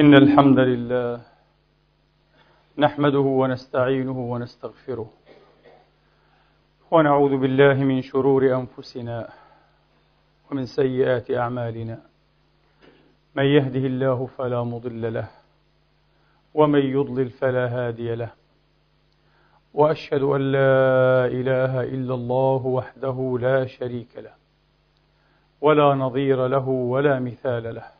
[0.00, 1.20] إن الحمد لله
[2.78, 5.10] نحمده ونستعينه ونستغفره
[6.90, 9.28] ونعوذ بالله من شرور أنفسنا
[10.50, 11.98] ومن سيئات أعمالنا.
[13.34, 15.28] من يهده الله فلا مضل له
[16.54, 18.30] ومن يضلل فلا هادي له.
[19.74, 24.34] وأشهد أن لا إله إلا الله وحده لا شريك له
[25.60, 27.99] ولا نظير له ولا مثال له.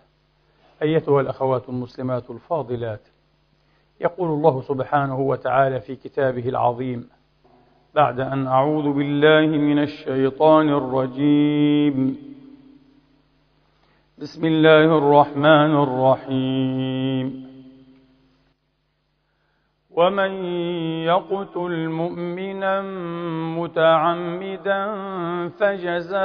[0.81, 3.07] أيتها الأخوات المسلمات الفاضلات.
[4.01, 7.09] يقول الله سبحانه وتعالى في كتابه العظيم
[7.95, 12.17] بعد أن أعوذ بالله من الشيطان الرجيم.
[14.17, 17.51] بسم الله الرحمن الرحيم.
[19.91, 20.31] ومن
[21.03, 22.81] يقتل مؤمنا
[23.59, 24.95] متعمدا
[25.47, 26.17] فجزاؤه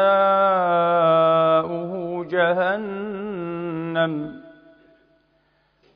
[2.25, 4.46] جهنم.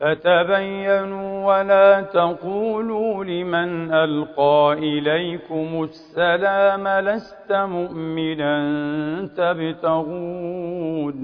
[0.00, 8.56] فتبينوا ولا تقولوا لمن ألقى إليكم السلام لست مؤمنا
[9.36, 11.16] تبتغون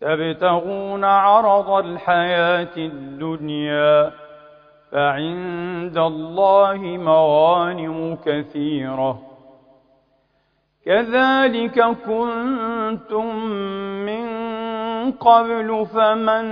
[0.00, 4.12] تبتغون عرض الحياة الدنيا
[4.92, 9.22] فعند الله مغانم كثيرة
[10.84, 13.36] كذلك كنتم
[14.06, 14.26] من
[15.12, 16.46] قبل فمن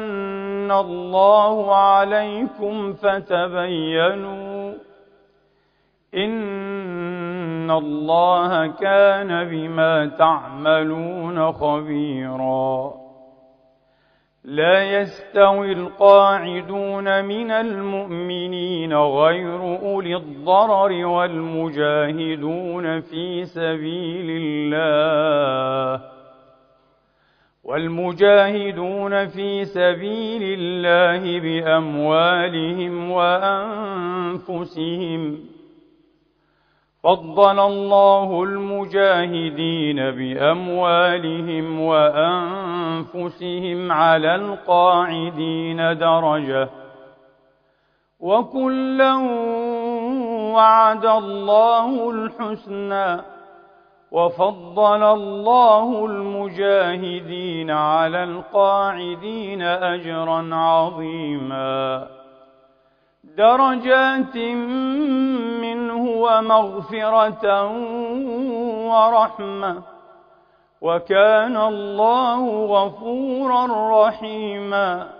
[0.73, 4.75] الله عليكم فتبينوا
[6.15, 13.01] ان الله كان بما تعملون خبيرا
[14.45, 26.20] لا يستوي القاعدون من المؤمنين غير اولي الضرر والمجاهدون في سبيل الله
[27.65, 35.39] والمجاهدون في سبيل الله بأموالهم وأنفسهم.
[37.03, 46.69] فضل الله المجاهدين بأموالهم وأنفسهم على القاعدين درجة.
[48.21, 49.15] وكلا
[50.55, 53.40] وعد الله الحسنى.
[54.13, 62.07] وفضل الله المجاهدين على القاعدين أجرا عظيما.
[63.37, 64.37] درجات
[65.63, 67.73] منه ومغفرة
[68.89, 69.83] ورحمة.
[70.81, 73.67] وكان الله غفورا
[74.09, 75.20] رحيما.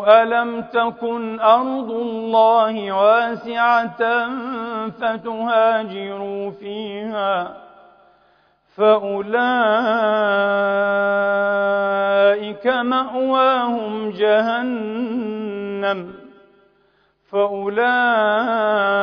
[0.00, 4.28] ألم تكن أرض الله واسعة
[4.88, 7.56] فتهاجروا فيها
[8.76, 9.36] فأولئك
[12.66, 16.12] مأواهم جهنم
[17.30, 19.02] فأولئك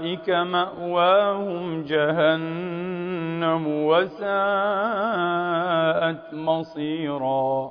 [0.00, 4.24] أولئك مأواهم جهنم وساءت
[6.34, 7.70] مصيرا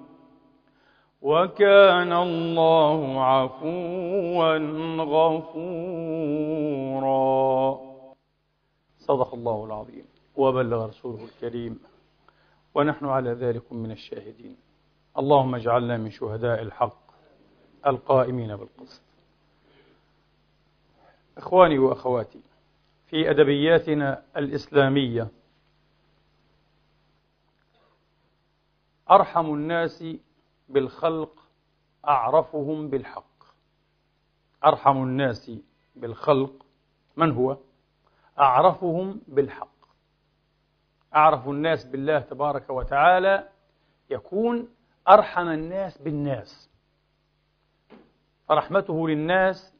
[1.21, 4.57] وكان الله عفوا
[4.97, 6.01] غفورا.
[8.99, 10.05] صدق الله العظيم.
[10.35, 11.79] وبلغ رسوله الكريم.
[12.75, 14.57] ونحن على ذلك من الشاهدين.
[15.17, 17.01] اللهم اجعلنا من شهداء الحق
[17.87, 19.01] القائمين بالقسط.
[21.37, 22.41] إخواني وأخواتي
[23.07, 25.27] في أدبياتنا الإسلامية
[29.11, 30.03] أرحم الناس
[30.73, 31.47] بالخلق
[32.07, 33.43] أعرفهم بالحق.
[34.65, 35.51] أرحم الناس
[35.95, 36.65] بالخلق.
[37.17, 37.57] من هو؟
[38.39, 39.67] أعرفهم بالحق.
[41.15, 43.49] أعرف الناس بالله تبارك وتعالى.
[44.09, 44.69] يكون
[45.09, 46.69] أرحم الناس بالناس.
[48.47, 49.75] فرحمته للناس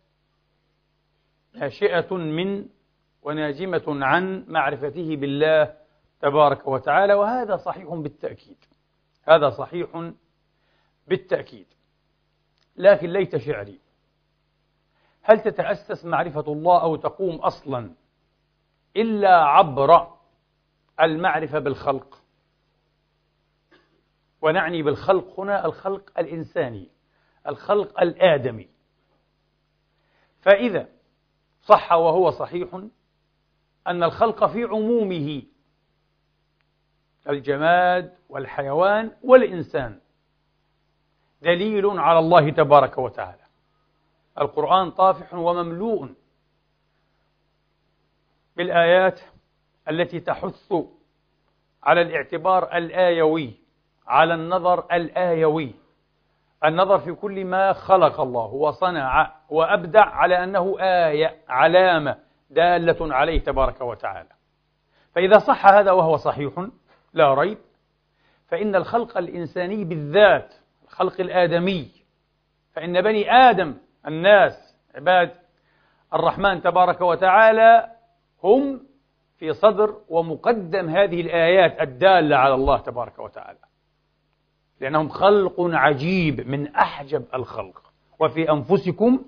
[1.53, 2.69] ناشئة من
[3.21, 5.77] وناجمة عن معرفته بالله
[6.21, 7.13] تبارك وتعالى.
[7.13, 8.57] وهذا صحيح بالتأكيد.
[9.23, 10.13] هذا صحيح
[11.07, 11.67] بالتأكيد.
[12.75, 13.79] لكن ليت شعري.
[15.21, 17.93] هل تتأسس معرفة الله أو تقوم أصلا
[18.95, 20.17] إلا عبر
[21.01, 22.21] المعرفة بالخلق؟
[24.41, 26.89] ونعني بالخلق هنا الخلق الإنساني
[27.47, 28.69] الخلق الآدمي.
[30.41, 30.87] فإذا
[31.61, 32.73] صح وهو صحيح
[33.87, 35.43] أن الخلق في عمومه
[37.29, 39.99] الجماد والحيوان والإنسان.
[41.41, 43.41] دليل على الله تبارك وتعالى.
[44.41, 46.09] القرآن طافح ومملوء
[48.55, 49.19] بالآيات
[49.89, 50.73] التي تحث
[51.83, 53.53] على الاعتبار الآيوي
[54.07, 55.73] على النظر الآيوي.
[56.65, 62.17] النظر في كل ما خلق الله وصنع وأبدع على أنه آية علامة
[62.49, 64.29] دالة عليه تبارك وتعالى.
[65.15, 66.67] فإذا صح هذا وهو صحيح
[67.13, 67.57] لا ريب.
[68.47, 70.53] فإن الخلق الإنساني بالذات
[71.01, 71.91] الخلق الآدمي.
[72.73, 73.75] فإن بني آدم
[74.07, 75.31] الناس عباد
[76.13, 77.87] الرحمن تبارك وتعالى
[78.43, 78.81] هم
[79.37, 83.59] في صدر ومقدم هذه الآيات الدالة على الله تبارك وتعالى.
[84.81, 87.91] لأنهم خلق عجيب من أحجب الخلق.
[88.19, 89.25] وفي أنفسكم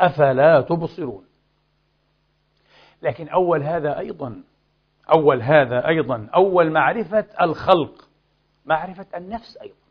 [0.00, 1.26] أفلا تبصرون.
[3.02, 4.42] لكن أول هذا أيضا
[5.14, 8.08] أول هذا أيضا أول معرفة الخلق
[8.64, 9.85] معرفة النفس أيضا.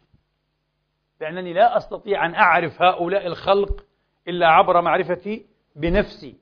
[1.22, 3.86] لأنني لا أستطيع أن أعرف هؤلاء الخلق
[4.28, 5.46] إلا عبر معرفتي
[5.76, 6.36] بنفسي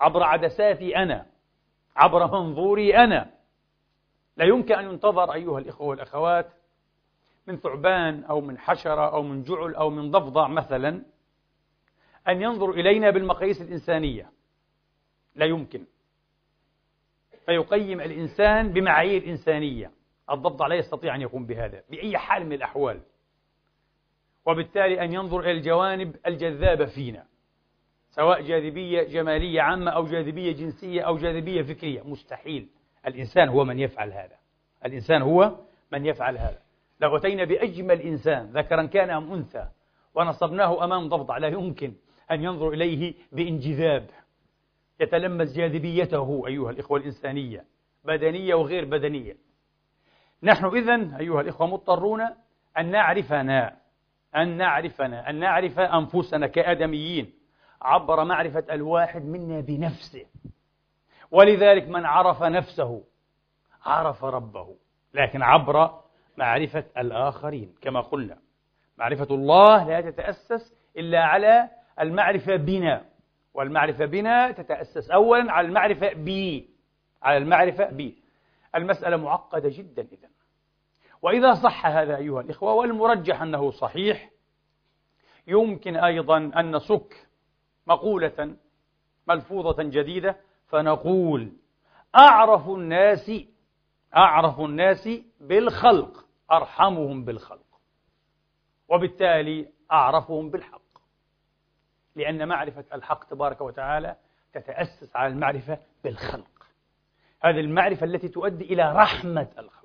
[0.00, 1.26] عبر عدساتي أنا
[1.96, 3.30] عبر منظوري أنا.
[4.36, 6.52] لا يمكن أن ينتظر أيها الإخوة والأخوات
[7.46, 11.02] من ثعبان أو من حشرة أو من جعل أو من ضفدع مثلا
[12.28, 14.30] أن ينظر إلينا بالمقاييس الإنسانية.
[15.34, 15.84] لا يمكن.
[17.46, 19.90] فيقيم الإنسان بمعايير إنسانية.
[20.30, 23.00] الضفدع لا يستطيع أن يقوم بهذا بأي حال من الأحوال.
[24.48, 27.24] وبالتالي أن ينظر إلى الجوانب الجذابة فينا
[28.10, 32.02] سواء جاذبية جمالية عامة أو جاذبية جنسية أو جاذبية فكرية.
[32.02, 32.68] مستحيل.
[33.06, 34.36] الإنسان هو من يفعل هذا.
[34.84, 35.56] الإنسان هو
[35.92, 36.58] من يفعل هذا.
[37.00, 39.68] لو أتينا بأجمل إنسان ذكرا كان أم أنثى
[40.14, 41.92] ونصبناه أمام ضفدع لا يمكن
[42.30, 44.10] أن ينظر إليه بانجذاب.
[45.00, 47.64] يتلمس جاذبيته أيها الإخوة الإنسانية
[48.04, 49.36] بدنية وغير بدنية.
[50.42, 52.20] نحن إذن أيها الإخوة مضطرون
[52.78, 53.77] أن نعرفنا
[54.36, 57.32] أن نعرفنا أن نعرف أنفسنا كآدميين
[57.82, 60.26] عبر معرفة الواحد منا بنفسه.
[61.30, 63.04] ولذلك من عرف نفسه
[63.84, 64.76] عرف ربه
[65.14, 65.90] لكن عبر
[66.36, 67.74] معرفة الآخرين.
[67.80, 68.38] كما قلنا
[68.98, 71.68] معرفة الله لا تتأسس إلا على
[72.00, 73.04] المعرفة بنا.
[73.54, 76.70] والمعرفة بنا تتأسس أولا على المعرفة بي
[77.22, 78.18] على المعرفة بي.
[78.74, 80.28] المسألة معقدة جدا إذا
[81.22, 84.30] وإذا صح هذا أيها الإخوة والمرجح أنه صحيح
[85.46, 87.28] يمكن أيضا أن نسك
[87.86, 88.56] مقولة
[89.26, 91.52] ملفوظة جديدة فنقول
[92.18, 93.32] أعرف الناس
[94.16, 95.08] أعرف الناس
[95.40, 97.80] بالخلق أرحمهم بالخلق
[98.88, 100.80] وبالتالي أعرفهم بالحق.
[102.16, 104.16] لأن معرفة الحق تبارك وتعالى
[104.52, 106.66] تتأسس على المعرفة بالخلق.
[107.40, 109.77] هذه المعرفة التي تؤدي إلى رحمة الخلق.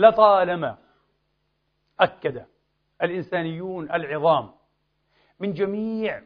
[0.00, 0.78] لطالما
[2.00, 2.46] أكد
[3.02, 4.50] الإنسانيون العظام
[5.40, 6.22] من جميع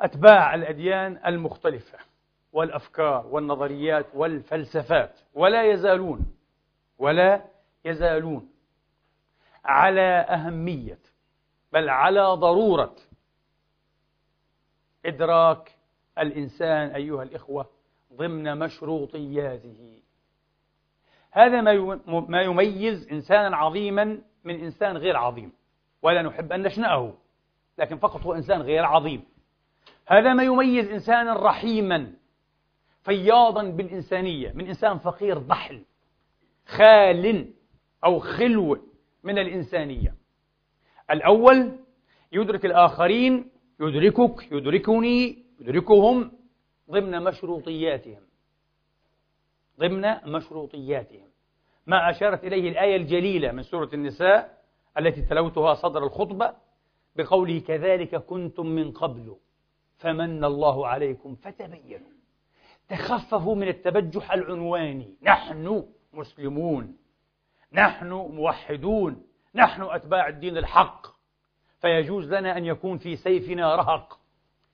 [0.00, 1.98] أتباع الأديان المختلفة
[2.52, 6.36] والأفكار والنظريات والفلسفات ولا يزالون
[6.98, 7.44] ولا
[7.84, 8.50] يزالون
[9.64, 10.98] على أهمية
[11.72, 12.96] بل على ضرورة
[15.06, 15.74] إدراك
[16.18, 17.70] الإنسان أيها الإخوة
[18.12, 20.02] ضمن مشروطياته.
[21.36, 21.60] هذا
[22.28, 25.52] ما يميز إنسانا عظيما من إنسان غير عظيم
[26.02, 27.14] ولا نحب أن نشنأه
[27.78, 29.24] لكن فقط هو إنسان غير عظيم.
[30.08, 32.12] هذا ما يميز إنسانا رحيما
[33.02, 35.82] فياضا بالإنسانية من إنسان فقير ضحل
[36.66, 37.50] خال
[38.04, 38.78] أو خلو
[39.22, 40.14] من الإنسانية.
[41.10, 41.78] الأول
[42.32, 43.50] يدرك الآخرين
[43.80, 46.32] يدركك يدركني يدركهم
[46.90, 48.22] ضمن مشروطياتهم.
[49.80, 51.28] ضمن مشروطياتهم.
[51.86, 54.58] ما أشارت إليه الآية الجليلة من سورة النساء
[54.98, 56.54] التي تلوتها صدر الخطبة
[57.16, 59.36] بقوله كذلك كنتم من قبل
[59.98, 62.14] فمن الله عليكم فتبينوا.
[62.88, 65.16] تخففوا من التبجح العنواني.
[65.22, 66.96] نحن مسلمون.
[67.72, 69.26] نحن موحدون.
[69.54, 71.06] نحن أتباع الدين الحق.
[71.80, 74.20] فيجوز لنا أن يكون في سيفنا رهق.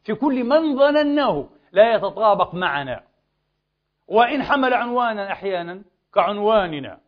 [0.05, 3.10] في كل من ظنناه لا يتطابق معنا.
[4.11, 5.83] وإن حمل عنوانا أحيانا
[6.15, 7.01] كعنواننا.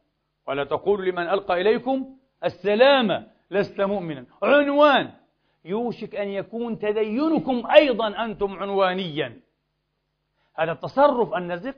[0.47, 4.27] ولا تقول لمن ألقى إليكم السلام لست مؤمنا.
[4.43, 5.11] عنوان.
[5.65, 9.41] يوشك أن يكون تدينكم أيضا أنتم عنوانيا.
[10.55, 11.77] هذا التصرف النزق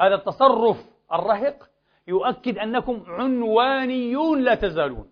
[0.00, 0.76] هذا التصرف
[1.12, 1.70] الرهق
[2.08, 5.10] يؤكد أنكم عنوانيون لا تزالون.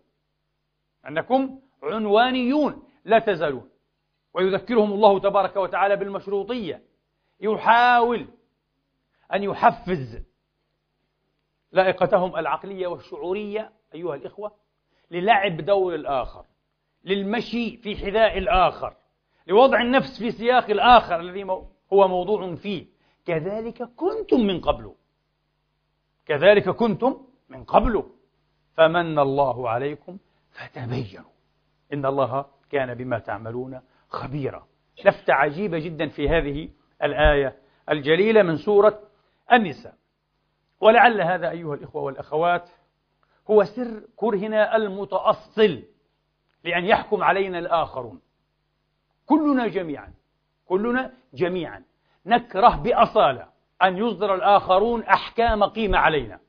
[1.09, 3.71] أنكم عنوانيون لا تزالون.
[4.35, 6.83] ويذكرهم الله تبارك وتعالى بالمشروطية.
[7.41, 8.27] يحاول
[9.35, 10.23] أن يحفز
[11.73, 14.55] لائقتهم العقلية والشعورية أيها الإخوة
[15.11, 16.45] للعب دور الآخر
[17.05, 18.97] للمشي في حذاء الآخر
[19.47, 21.45] لوضع النفس في سياق الآخر الذي
[21.93, 22.87] هو موضوع فيه.
[23.27, 24.95] كذلك كنتم من قبل.
[26.27, 28.05] كذلك كنتم من قبل.
[28.75, 30.19] فمن الله عليكم
[30.51, 31.31] فتبينوا.
[31.93, 34.67] إن الله كان بما تعملون خبيرا.
[35.05, 36.69] لفتة عجيبة جدا في هذه
[37.03, 37.59] الآية
[37.91, 39.01] الجليلة من سورة
[39.53, 39.95] النساء.
[40.81, 42.69] ولعل هذا أيها الإخوة والأخوات
[43.51, 45.83] هو سر كرهنا المتأصل
[46.65, 48.21] لأن يحكم علينا الآخرون.
[49.27, 50.13] كلنا جميعا
[50.67, 51.83] كلنا جميعا
[52.27, 53.49] نكره بأصالة
[53.83, 56.41] أن يصدر الآخرون أحكام قيمة علينا.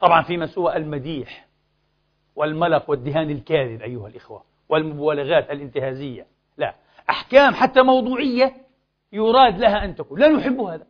[0.00, 1.46] طبعا فيما سوى المديح
[2.36, 6.26] والملق والدهان الكاذب أيها الإخوة والمبالغات الانتهازية.
[6.56, 6.74] لا
[7.10, 8.56] أحكام حتى موضوعية
[9.12, 10.20] يراد لها أن تكون.
[10.20, 10.86] لا نحب هذا.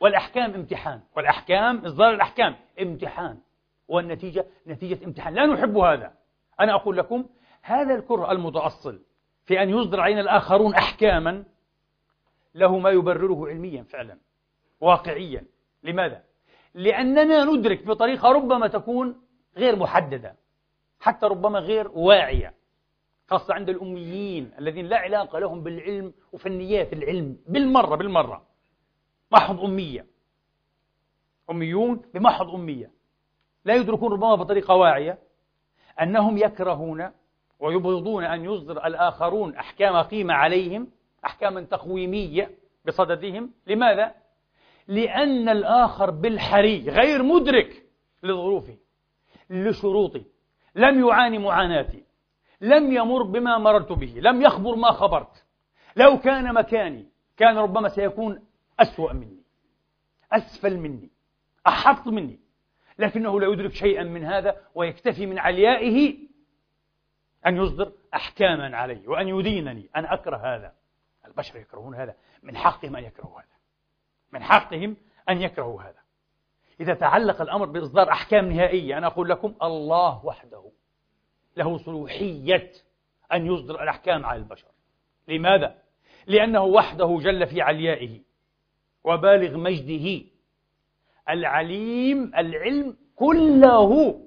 [0.00, 3.38] والأحكام امتحان والأحكام إصدار الأحكام امتحان.
[3.88, 5.34] والنتيجة نتيجة امتحان.
[5.34, 6.12] لا نحب هذا.
[6.60, 7.26] أنا أقول لكم
[7.62, 9.02] هذا الكره المتأصل
[9.44, 11.44] في أن يصدر علينا الآخرون أحكاما
[12.54, 14.18] له ما يبرره علميا فعلا.
[14.80, 15.44] واقعيا.
[15.82, 16.22] لماذا؟
[16.74, 19.20] لأننا ندرك بطريقة ربما تكون
[19.56, 20.36] غير محددة.
[21.00, 22.54] حتى ربما غير واعية.
[23.28, 27.36] خاصة عند الأميين الذين لا علاقة لهم بالعلم وفنيات العلم.
[27.48, 28.49] بالمرة بالمرة.
[29.32, 30.06] محض أمية.
[31.50, 32.90] أميون بمحض أمية.
[33.64, 35.18] لا يدركون ربما بطريقة واعية
[36.02, 37.10] أنهم يكرهون
[37.60, 40.90] ويبغضون أن يصدر الآخرون أحكام قيمة عليهم
[41.24, 42.50] أحكاما تقويمية
[42.86, 43.50] بصددهم.
[43.66, 44.14] لماذا؟
[44.88, 47.86] لأن الآخر بالحري غير مدرك
[48.22, 48.76] لظروفه
[49.50, 50.24] لشروطي
[50.74, 52.04] لم يعاني معاناتي
[52.60, 54.14] لم يمر بما مررت به.
[54.16, 55.44] لم يخبر ما خبرت.
[55.96, 57.06] لو كان مكاني
[57.36, 58.44] كان ربما سيكون
[58.80, 59.42] أسوأ مني.
[60.32, 61.10] أسفل مني.
[61.66, 62.38] أحط مني.
[62.98, 66.18] لكنه لا يدرك شيئا من هذا ويكتفي من عليائه
[67.46, 69.90] أن يصدر أحكاما علي وأن يدينني.
[69.96, 70.74] أن أكره هذا.
[71.26, 72.14] البشر يكرهون هذا.
[72.42, 73.46] من حقهم أن يكرهوا هذا.
[74.32, 74.96] من حقهم
[75.28, 76.00] أن يكرهوا هذا.
[76.80, 80.72] إذا تعلق الأمر بإصدار أحكام نهائية أنا أقول لكم الله وحده
[81.56, 82.72] له صلوحية
[83.32, 84.68] أن يصدر الأحكام على البشر.
[85.28, 85.78] لماذا؟
[86.26, 88.29] لأنه وحده جل في عليائه.
[89.04, 90.24] وبالغ مجده.
[91.28, 94.20] العليم العلم كله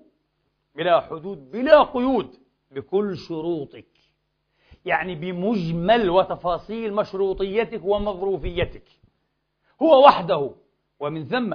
[0.76, 2.30] بلا حدود بلا قيود
[2.72, 3.86] بكل شروطك.
[4.86, 8.84] يعني بمجمل وتفاصيل مشروطيتك ومظروفيتك.
[9.82, 10.52] هو وحده
[11.00, 11.54] ومن ثم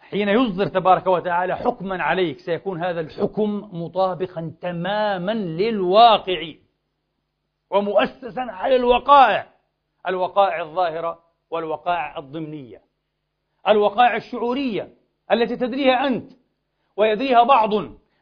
[0.00, 6.54] حين يصدر تبارك وتعالى حكما عليك سيكون هذا الحكم مطابقا تماما للواقع
[7.70, 9.54] ومؤسسا على الوقائع.
[10.06, 12.82] الوقائع الظاهرة والوقائع الضمنية
[13.68, 14.94] الوقائع الشعورية
[15.32, 16.32] التي تدريها أنت
[16.96, 17.74] ويدريها بعض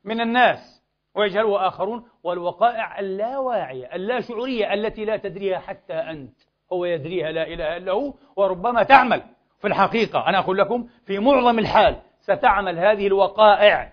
[0.05, 0.83] من الناس
[1.15, 6.37] ويجهلها آخرون والوقائع اللاواعية اللاشعورية التي لا تدريها حتى أنت
[6.73, 9.23] هو يدريها لا إله إلا هو وربما تعمل.
[9.59, 13.93] في الحقيقة أنا أقول لكم في معظم الحال ستعمل هذه الوقائع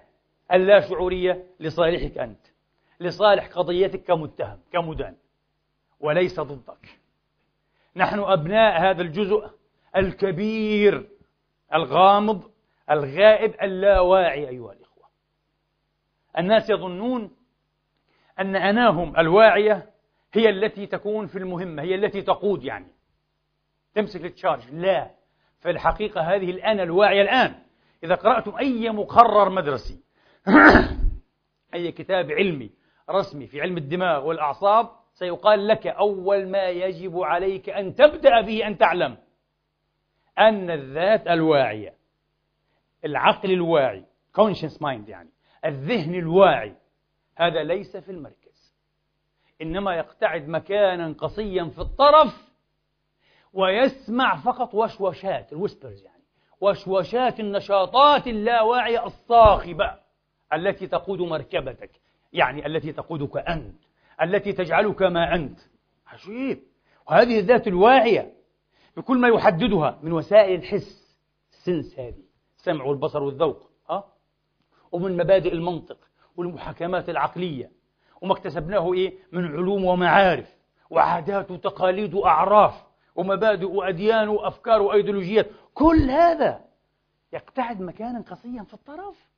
[0.52, 2.46] اللاشعورية لصالحك أنت
[3.00, 5.16] لصالح قضيتك كمتهم كمدان
[6.00, 7.03] وليس ضدك.
[7.96, 9.50] نحن أبناء هذا الجزء
[9.96, 11.10] الكبير
[11.74, 12.52] الغامض
[12.92, 15.06] الغائب اللاواعي أيها الإخوة.
[16.38, 17.36] الناس يظنون
[18.40, 19.90] أن أناهم الواعية
[20.34, 22.88] هي التي تكون في المهمة هي التي تقود يعني.
[23.96, 24.72] تمسك التشارج.
[24.72, 25.12] لا.
[25.60, 27.56] في الحقيقة هذه الأنا الواعية الآن.
[28.04, 30.04] إذا قرأتم أي مقرر مدرسي
[31.74, 32.72] أي كتاب علمي
[33.10, 38.78] رسمي في علم الدماغ والأعصاب سيقال لك أول ما يجب عليك أن تبدأ به أن
[38.78, 39.18] تعلم
[40.40, 41.94] أن الذات الواعية
[43.06, 44.06] العقل الواعي
[44.40, 45.30] conscious mind يعني
[45.66, 46.76] الذهن الواعي
[47.36, 48.74] هذا ليس في المركز.
[49.62, 52.54] إنما يقتعد مكانا قصيا في الطرف
[53.54, 56.24] ويسمع فقط وشوشات الويسبرز يعني
[56.62, 60.00] وشوشات النشاطات اللاواعية الصاخبة
[60.54, 61.92] التي تقود مركبتك
[62.34, 63.83] يعني التي تقودك أنت.
[64.22, 65.60] التي تجعلك ما أنت.
[66.08, 66.64] عجيب.
[67.08, 68.34] وهذه الذات الواعية
[68.98, 71.18] بكل ما يحددها من وسائل الحس.
[71.52, 72.24] السنس هذه
[72.58, 74.04] السمع والبصر والذوق أه؟
[74.92, 75.98] ومن مبادئ المنطق
[76.38, 77.72] والمحاكمات العقلية.
[78.22, 80.56] وما اكتسبناه إيه؟ من علوم ومعارف.
[80.90, 82.84] وعادات وتقاليد وأعراف
[83.16, 85.48] ومبادئ وأديان وأفكار وأيديولوجيات.
[85.74, 86.66] كل هذا
[87.34, 89.30] يقتعد مكانا قصيا في الطرف.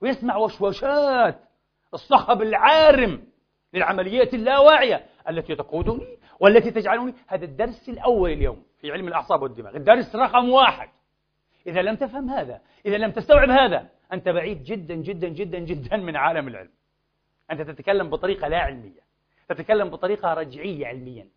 [0.00, 1.40] ويسمع وشوشات
[1.94, 3.33] الصخب العارم.
[3.74, 7.14] للعمليات اللاواعية التي تقودني والتي تجعلني.
[7.26, 9.76] هذا الدرس الأول اليوم في علم الأعصاب والدماغ.
[9.76, 10.88] الدرس رقم واحد.
[11.66, 16.16] إذا لم تفهم هذا إذا لم تستوعب هذا أنت بعيد جدا جدا جدا جدا من
[16.16, 16.70] عالم العلم.
[17.50, 19.04] أنت تتكلم بطريقة لا علمية
[19.48, 21.28] تتكلم بطريقة رجعية علميا.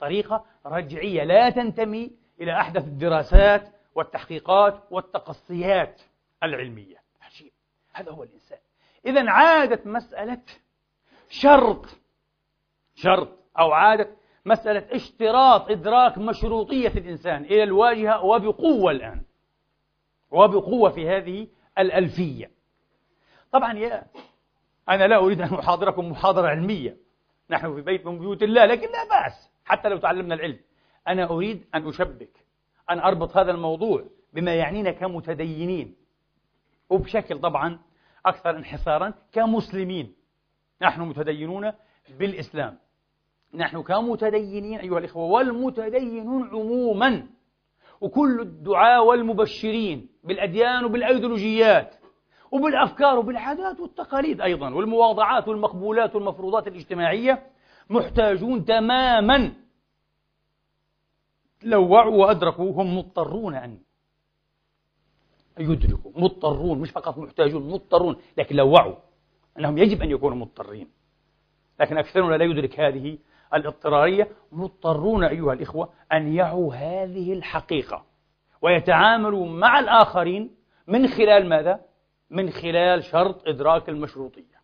[0.00, 2.10] طريقة رجعية لا تنتمي
[2.40, 6.00] إلى أحدث الدراسات والتحقيقات والتقصيات
[6.42, 6.96] العلمية.
[7.22, 7.52] عجيب
[7.92, 8.58] هذا هو الإنسان.
[9.06, 10.40] إذا عادت مسألة
[11.28, 11.86] شرط
[12.94, 19.22] شرط أو عادت مسألة اشتراط إدراك مشروطية الإنسان إلى الواجهة وبقوة الآن
[20.30, 22.50] وبقوة في هذه الألفية.
[23.52, 24.06] طبعا يا
[24.88, 26.96] أنا لا أريد أن أحاضركم محاضرة علمية
[27.50, 30.60] نحن في بيت من بيوت الله لكن لا بأس حتى لو تعلمنا العلم.
[31.08, 32.44] أنا أريد أن أشبك
[32.90, 35.96] أن أربط هذا الموضوع بما يعنينا كمتدينين
[36.90, 37.78] وبشكل طبعا
[38.26, 40.14] أكثر انحصارا كمسلمين.
[40.82, 41.72] نحن متدينون
[42.18, 42.78] بالإسلام.
[43.54, 47.26] نحن كمتدينين أيها الإخوة والمتدينون عموما
[48.00, 51.94] وكل الدعاة والمبشرين بالأديان وبالأيديولوجيات
[52.52, 57.46] وبالأفكار وبالعادات والتقاليد أيضا والمواضعات والمقبولات والمفروضات الاجتماعية
[57.90, 59.52] محتاجون تماما.
[61.62, 63.78] لو وعوا وأدركوا هم مضطرون أن
[65.58, 68.94] يدركوا مضطرون مش فقط محتاجون مضطرون لكن لو وعوا
[69.58, 70.88] أنهم يجب أن يكونوا مضطرين.
[71.80, 73.18] لكن أكثرنا لا يدرك هذه
[73.54, 74.28] الاضطرارية.
[74.52, 78.04] مضطرون أيها الإخوة أن يعوا هذه الحقيقة
[78.62, 81.80] ويتعاملوا مع الآخرين من خلال ماذا؟
[82.30, 84.58] من خلال شرط إدراك المشروطية.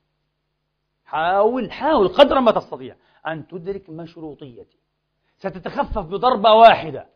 [1.05, 4.79] حاول حاول قدر ما تستطيع أن تدرك مشروطيتي.
[5.37, 7.07] ستتخفف بضربة واحدة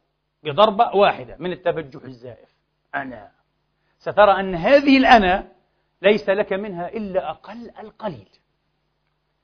[0.42, 2.48] بضربة واحدة من التبجح الزائف.
[2.94, 3.30] أنا.
[3.98, 5.52] سترى أن هذه الأنا
[6.02, 8.28] ليس لك منها إلا أقل القليل.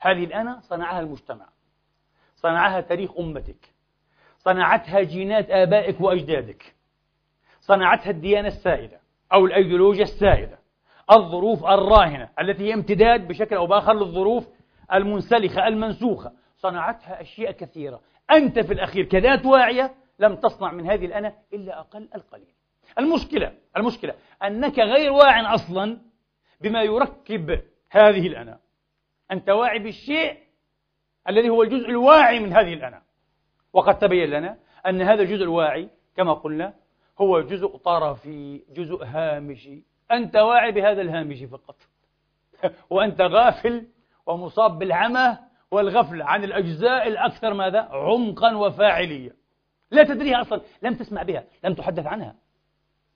[0.01, 1.49] هذه الأنا صنعها المجتمع.
[2.37, 3.75] صنعها تاريخ أمتك.
[4.39, 6.75] صنعتها جينات آبائك وأجدادك.
[7.61, 9.01] صنعتها الديانة السائدة
[9.33, 10.59] أو الأيديولوجيا السائدة.
[11.13, 14.49] الظروف الراهنة التي هي امتداد بشكل أو بآخر للظروف
[14.93, 16.33] المنسلخة المنسوخة.
[16.57, 18.01] صنعتها أشياء كثيرة.
[18.31, 22.55] أنت في الأخير كذات واعية لم تصنع من هذه الأنا إلا أقل القليل.
[22.99, 25.99] المشكلة المشكلة أنك غير واع أصلا
[26.61, 28.59] بما يركب هذه الأنا
[29.33, 30.39] أنت واعي بالشيء
[31.29, 33.03] الذي هو الجزء الواعي من هذه الأنا
[33.73, 36.75] وقد تبين لنا أن هذا الجزء الواعي كما قلنا
[37.21, 39.83] هو جزء طرفي جزء هامشي.
[40.13, 41.77] أنت واعي بهذا الهامشي فقط.
[42.91, 43.87] وأنت غافل
[44.27, 45.39] ومصاب بالعمى
[45.71, 49.37] والغفلة عن الأجزاء الأكثر ماذا؟ عمقا وفاعلية.
[49.91, 50.61] لا تدريها أصلا.
[50.83, 51.45] لم تسمع بها.
[51.65, 52.35] لم تحدث عنها.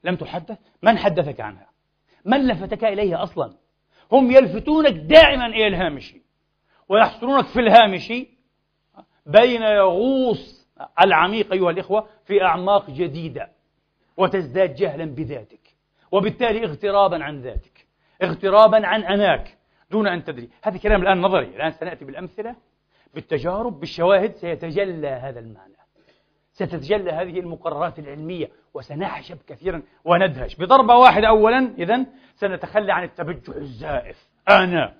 [0.05, 0.59] لم تحدث.
[0.83, 1.67] من حدثك عنها؟
[2.25, 3.55] من لفتك إليها أصلا؟
[4.13, 6.23] هم يلفتونك دائما إلى الهامشي
[6.89, 8.29] ويحصرونك في الهامشي
[9.27, 10.69] بين يغوص
[11.01, 13.51] العميق أيها الإخوة في أعماق جديدة
[14.17, 15.61] وتزداد جهلا بذاتك
[16.13, 17.87] وبالتالي اغترابا عن ذاتك
[18.23, 19.59] اغترابا عن أناك
[19.91, 20.49] دون أن تدري.
[20.63, 21.47] هذا كلام الآن نظري.
[21.47, 22.57] الآن سنأتي بالأمثلة.
[23.15, 25.78] بالتجارب بالشواهد سيتجلى هذا المعنى.
[26.59, 30.57] ستتجلى هذه المقررات العلمية وسنعجب كثيرا وندهش.
[30.57, 34.29] بضربة واحدة أولا إذا سنتخلى عن التبجح الزائف.
[34.51, 34.95] أنا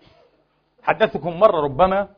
[0.83, 2.09] حدثتكم مرة ربما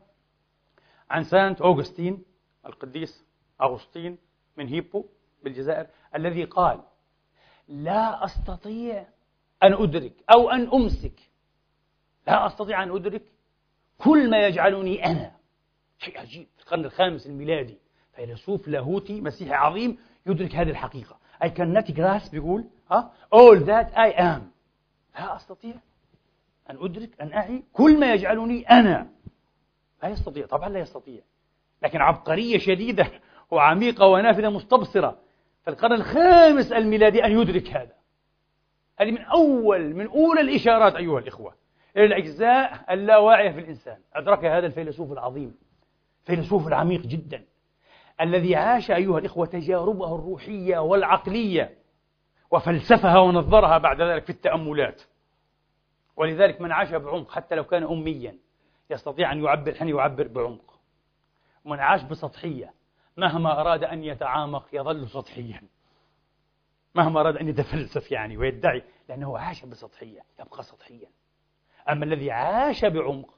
[1.09, 2.23] عن سانت أوغسطين
[2.65, 3.25] القديس
[3.61, 4.17] أغسطين
[4.57, 5.05] من هيبو
[5.43, 6.79] بالجزائر الذي قال
[7.67, 9.07] لا أستطيع
[9.63, 11.19] أن أدرك أو أن أمسك
[12.27, 13.23] لا أستطيع أن أدرك
[13.97, 15.31] كل ما يجعلني أنا
[15.99, 17.77] شيء عجيب في القرن الخامس الميلادي.
[18.25, 21.17] فيلسوف لاهوتي مسيحي عظيم يدرك هذه الحقيقة.
[21.43, 24.41] I cannot grasp بيقول ها all that I am.
[25.19, 25.75] لا أستطيع
[26.69, 29.07] أن أدرك أن أعي كل ما يجعلني أنا.
[30.03, 31.21] لا يستطيع طبعا لا يستطيع.
[31.83, 33.11] لكن عبقرية شديدة
[33.51, 35.17] وعميقة ونافذة مستبصرة
[35.63, 37.93] في القرن الخامس الميلادي أن يدرك هذا.
[38.99, 41.53] هذه من أول من أولى الإشارات أيها الإخوة
[41.97, 43.97] إلى الأجزاء اللاواعية في الإنسان.
[44.13, 45.55] أدرك هذا الفيلسوف العظيم
[46.21, 47.43] الفيلسوف العميق جدا.
[48.21, 51.77] الذي عاش أيها الإخوة تجاربه الروحية والعقلية
[52.51, 55.01] وفلسفها ونظرها بعد ذلك في التأملات.
[56.15, 58.37] ولذلك من عاش بعمق حتى لو كان أميا
[58.89, 60.79] يستطيع أن يعبر حين يعبر بعمق.
[61.65, 62.73] من عاش بسطحية
[63.17, 65.61] مهما أراد أن يتعامق يظل سطحيا.
[66.95, 71.09] مهما أراد أن يتفلسف يعني ويدعي لأنه عاش بسطحية يبقى سطحيا.
[71.89, 73.33] أما الذي عاش بعمق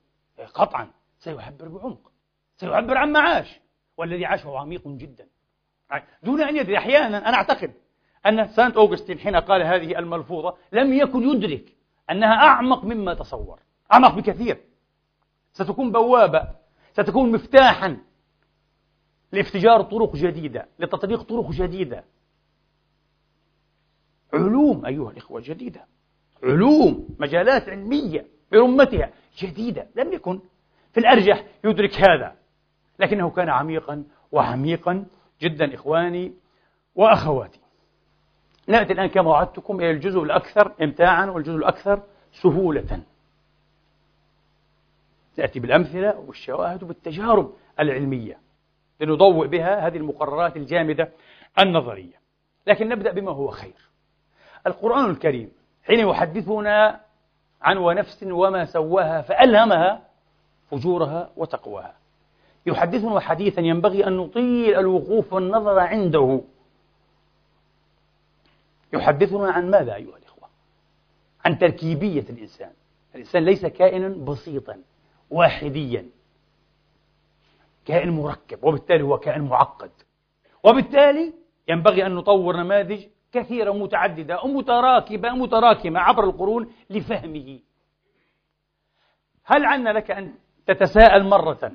[0.53, 2.11] قطعا سيعبر بعمق.
[2.55, 3.59] سيعبر عن عاش
[3.97, 5.27] والذي عاش هو عميق جدا.
[6.23, 7.73] دون أن يدري أحيانا أنا أعتقد
[8.25, 11.75] أن سانت أوغسطين حين قال هذه الملفوظة لم يكن يدرك
[12.11, 13.59] أنها أعمق مما تصور
[13.93, 14.57] أعمق بكثير.
[15.53, 16.47] ستكون بوابة
[16.93, 17.97] ستكون مفتاحا
[19.31, 22.03] لافتجار طرق جديدة لتطبيق طرق جديدة.
[24.33, 25.85] علوم أيها الإخوة جديدة.
[26.43, 30.41] علوم مجالات علمية برمتها جديدة لم يكن
[30.93, 32.35] في الأرجح يدرك هذا.
[33.03, 35.05] لكنه كان عميقا وعميقا
[35.41, 36.33] جدا إخواني
[36.95, 37.59] وأخواتي.
[38.67, 43.03] نأتي الآن كما وعدتكم إلى الجزء الأكثر إمتاعا والجزء الأكثر سهولة.
[45.37, 48.37] نأتي بالأمثلة والشواهد وبالتجارب العلمية
[48.99, 51.09] لنضوء بها هذه المقررات الجامدة
[51.59, 52.15] النظرية.
[52.67, 53.89] لكن نبدأ بما هو خير.
[54.67, 55.51] القرآن الكريم
[55.83, 56.99] حين يحدثنا
[57.61, 60.01] عن ونفس وما سواها فألهمها
[60.71, 62.02] فجورها وتقواها.
[62.65, 66.41] يحدثنا حديثا ينبغي أن نطيل الوقوف والنظر عنده.
[68.93, 70.49] يحدثنا عن ماذا أيها الإخوة؟
[71.45, 72.71] عن تركيبية الإنسان.
[73.15, 74.79] الإنسان ليس كائنا بسيطا
[75.29, 76.05] واحديا.
[77.85, 79.91] كائن مركب وبالتالي هو كائن معقد.
[80.63, 81.33] وبالتالي
[81.67, 87.59] ينبغي أن نطور نماذج كثيرة متعددة ومتراكبة متراكمة عبر القرون لفهمه.
[89.45, 90.33] هل عنا لك أن
[90.67, 91.71] تتساءل مرة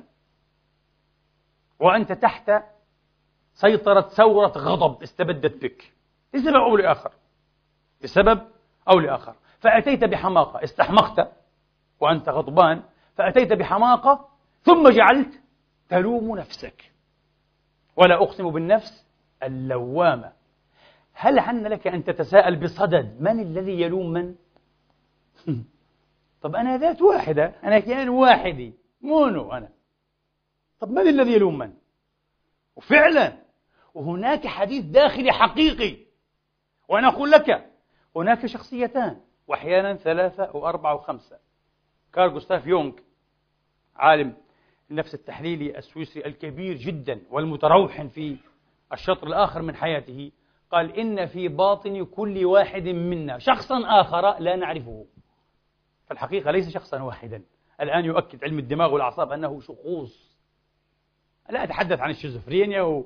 [1.79, 2.51] وأنت تحت
[3.53, 5.93] سيطرة ثورة غضب استبدت بك.
[6.33, 7.11] لسبب أو لآخر.
[8.03, 8.41] لسبب
[8.89, 9.35] أو لآخر.
[9.59, 10.63] فأتيت بحماقة.
[10.63, 11.31] استحمقت
[11.99, 12.83] وأنت غضبان.
[13.15, 14.29] فأتيت بحماقة
[14.61, 15.41] ثم جعلت
[15.89, 16.91] تلوم نفسك.
[17.95, 19.05] ولا أقسم بالنفس
[19.43, 20.31] اللوامة.
[21.13, 24.35] هل عنا لك أن تتساءل بصدد من الذي يلوم من؟
[26.41, 27.53] طب أنا ذات واحدة.
[27.63, 28.73] أنا كيان واحدي.
[29.01, 29.78] مونو أنا.
[30.79, 31.73] طب من الذي يلوم من؟
[32.75, 33.37] وفعلا
[33.93, 35.97] وهناك حديث داخلي حقيقي
[36.87, 37.71] وأنا أقول لك
[38.15, 41.39] هناك شخصيتان وأحيانا ثلاثة أو أربعة وخمسة
[42.13, 42.91] كارل جوستاف يونغ
[43.95, 44.33] عالم
[44.91, 48.37] النفس التحليلي السويسري الكبير جدا والمتروحن في
[48.93, 50.31] الشطر الآخر من حياته
[50.71, 55.05] قال إن في باطن كل واحد منا شخصا آخر لا نعرفه.
[56.05, 57.43] فالحقيقة ليس شخصا واحدا.
[57.81, 60.28] الآن يؤكد علم الدماغ والأعصاب أنه شخوص.
[61.49, 63.05] لا أتحدث عن الشيزوفرينيا و...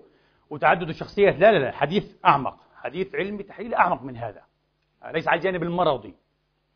[0.49, 1.36] وتعدد الشخصيات.
[1.36, 4.41] لا لا لا حديث أعمق حديث علمي تحليلي أعمق من هذا.
[5.06, 6.13] ليس على الجانب المرضي.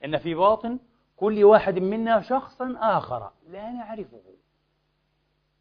[0.05, 0.79] إن في باطن
[1.15, 4.21] كل واحد منا شخصا آخر لا نعرفه.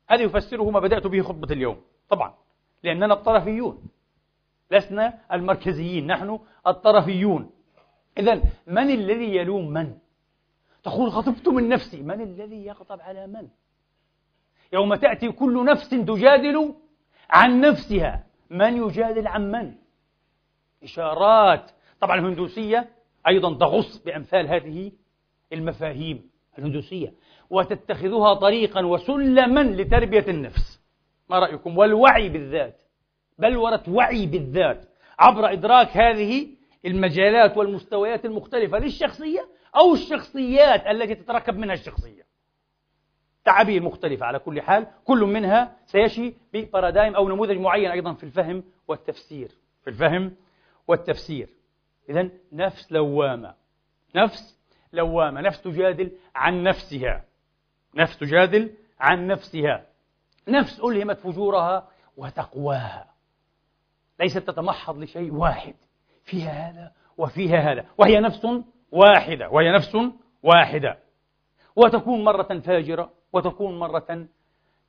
[0.08, 2.34] هذا يفسره ما بدأت به خطبة اليوم طبعا
[2.82, 3.88] لأننا الطرفيون.
[4.70, 7.50] لسنا المركزيين نحن الطرفيون.
[8.18, 9.98] إذا من الذي يلوم من؟
[10.84, 12.02] تقول غضبت من نفسي.
[12.02, 13.48] من الذي يغضب على من؟
[14.72, 16.74] يوم تأتي كل نفس تجادل
[17.30, 18.26] عن نفسها.
[18.50, 19.74] من يجادل عن من؟
[20.82, 21.70] إشارات.
[22.00, 22.88] طبعا الهندوسية
[23.28, 24.92] أيضا تغص بأمثال هذه
[25.52, 27.12] المفاهيم الهندوسية
[27.50, 30.80] وتتخذها طريقا وسلما لتربية النفس.
[31.30, 32.80] ما رأيكم؟ والوعي بالذات.
[33.38, 36.48] بلورة وعي بالذات عبر إدراك هذه
[36.86, 42.25] المجالات والمستويات المختلفة للشخصية أو الشخصيات التي تتركب منها الشخصية.
[43.46, 44.26] تعابير مختلفة.
[44.26, 49.50] على كل حال كل منها سيشي ببارادايم أو نموذج معين أيضا في الفهم والتفسير.
[49.82, 50.32] في الفهم
[50.88, 51.48] والتفسير.
[52.08, 53.54] إذا نفس لوامة.
[54.14, 54.58] نفس
[54.92, 55.40] لوامة.
[55.40, 57.24] نفس تجادل عن نفسها.
[57.94, 59.86] نفس تجادل عن نفسها.
[60.48, 63.06] نفس ألهمت فجورها وتقواها.
[64.20, 65.74] ليست تتمحض لشيء واحد.
[66.24, 67.84] فيها هذا وفيها هذا.
[67.98, 68.46] وهي نفس
[68.92, 69.48] واحدة.
[69.50, 69.96] وهي نفس
[70.42, 70.98] واحدة.
[71.76, 73.15] وتكون مرة فاجرة.
[73.32, 74.26] وتكون مرة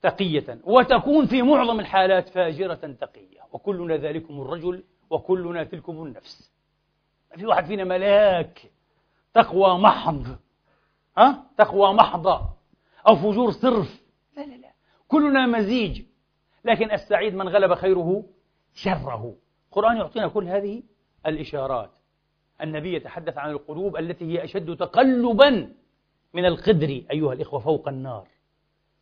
[0.01, 3.39] تقية وتكون في معظم الحالات فاجرة تقية.
[3.51, 6.51] وكلنا ذلكم الرجل وكلنا تلكم النفس.
[7.35, 8.71] في واحد فينا ملاك
[9.33, 10.37] تقوى محض.
[11.17, 12.41] ها؟ تقوى محضة
[13.07, 14.01] أو فجور صرف.
[14.37, 14.71] لا لا لا.
[15.07, 16.01] كلنا مزيج.
[16.65, 18.23] لكن السعيد من غلب خيره
[18.73, 19.35] شره.
[19.67, 20.83] القرآن يعطينا كل هذه
[21.25, 21.89] الإشارات.
[22.61, 25.73] النبي يتحدث عن القلوب التي هي أشد تقلبا.
[26.33, 28.27] من القدر أيها الإخوة فوق النار.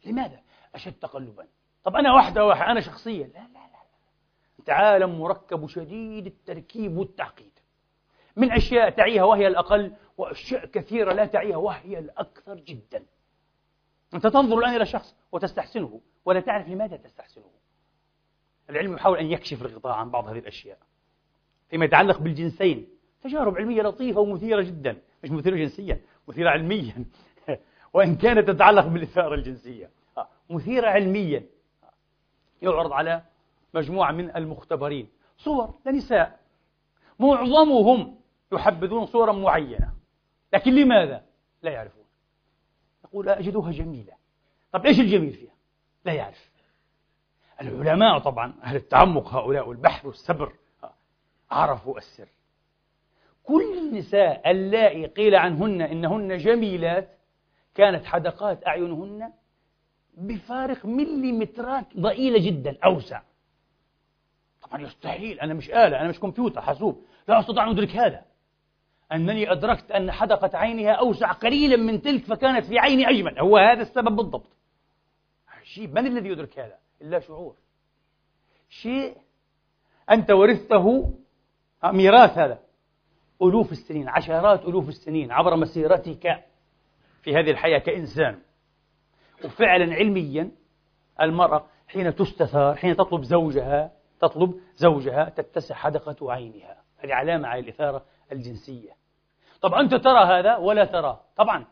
[0.05, 0.39] لماذا؟
[0.75, 1.47] أشد تقلبا.
[1.83, 3.27] طب أنا واحدة واحدة أنا شخصيا.
[3.27, 3.81] لا لا لا
[4.59, 7.51] أنت عالم مركب شديد التركيب والتعقيد.
[8.35, 13.05] من أشياء تعيها وهي الأقل وأشياء كثيرة لا تعيها وهي الأكثر جدا.
[14.13, 17.45] أنت تنظر الآن إلى شخص وتستحسنه ولا تعرف لماذا تستحسنه.
[18.69, 20.77] العلم يحاول أن يكشف الغطاء عن بعض هذه الأشياء.
[21.69, 22.87] فيما يتعلق بالجنسين
[23.23, 25.01] تجارب علمية لطيفة ومثيرة جدا.
[25.23, 26.01] مش مثيرة جنسيا.
[26.27, 27.05] مثيرة علميا.
[27.93, 29.89] وإن كانت تتعلق بالإثارة الجنسية.
[30.17, 31.43] آه، مثيرة علميا.
[32.61, 33.21] يعرض على
[33.73, 35.09] مجموعة من المختبرين.
[35.37, 36.39] صور لنساء.
[37.19, 38.17] معظمهم
[38.51, 39.93] يحبذون صورا معينة.
[40.53, 41.25] لكن لماذا؟
[41.61, 42.05] لا يعرفون.
[43.05, 44.13] يقول أجدها جميلة.
[44.71, 45.53] طب إيش الجميل فيها؟
[46.05, 46.51] لا يعرف.
[47.61, 50.53] العلماء طبعا أهل التعمق هؤلاء والبحث والسبر
[51.51, 52.27] عرفوا السر.
[53.45, 57.09] كل النساء اللائي قيل عنهن إنهن جميلات
[57.75, 59.33] كانت حدقات أعينهن
[60.17, 63.21] بفارق مليمترات ضئيلة جدا أوسع.
[64.61, 67.05] طبعا يستحيل أنا مش آلة أنا مش كمبيوتر حاسوب.
[67.27, 68.21] لا أستطيع أن أدرك هذا.
[69.11, 73.39] أنني أدركت أن حدقة عينها أوسع قليلا من تلك فكانت في عيني أجمل.
[73.39, 74.57] هو هذا السبب بالضبط.
[75.47, 77.55] عجيب من الذي يدرك هذا؟ إلا شعور.
[78.69, 79.17] شيء
[80.11, 81.13] أنت ورثته
[81.83, 82.64] ميراث هذا.
[83.41, 86.43] ألوف السنين عشرات ألوف السنين عبر مسيرتك
[87.21, 88.39] في هذه الحياة كإنسان.
[89.45, 90.51] وفعلا علميا
[91.21, 96.77] المرأة حين تستثار حين تطلب زوجها تطلب زوجها تتسع حدقة عينها.
[96.97, 98.91] هذه علامة على الإثارة الجنسية.
[99.61, 101.65] طب أنت ترى هذا ولا ترى؟ طبعا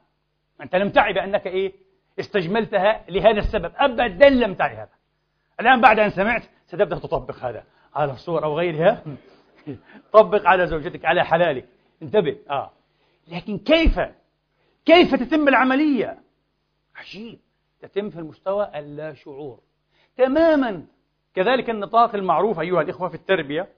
[0.61, 1.73] أنت لم تعي بأنك إيه؟
[2.19, 3.71] استجملتها لهذا السبب.
[3.75, 4.89] أبدا لم تعي هذا.
[5.59, 7.63] الآن بعد أن سمعت ستبدأ تطبق هذا
[7.95, 9.03] على الصور أو غيرها.
[10.13, 11.69] طبق على زوجتك على حلالك.
[12.01, 12.37] انتبه.
[12.49, 12.71] آه.
[13.27, 13.99] لكن كيف؟
[14.85, 16.19] كيف تتم العملية؟
[16.95, 17.39] عجيب.
[17.81, 19.59] تتم في المستوى اللاشعور
[20.17, 20.85] تماما.
[21.35, 23.69] كذلك النطاق المعروف أيها الإخوة في التربية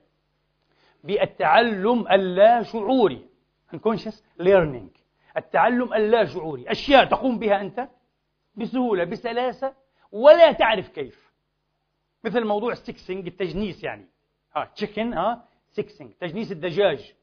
[1.04, 3.26] بالتعلم اللاشعوري
[3.74, 5.00] unconscious learning.
[5.36, 7.88] التعلم اللاشعوري أشياء تقوم بها أنت
[8.54, 9.74] بسهولة بسلاسة
[10.12, 11.32] ولا تعرف كيف.
[12.24, 14.06] مثل موضوع ال sexing التجنيس يعني.
[14.56, 17.14] ها chicken ها sexing تجنيس الدجاج.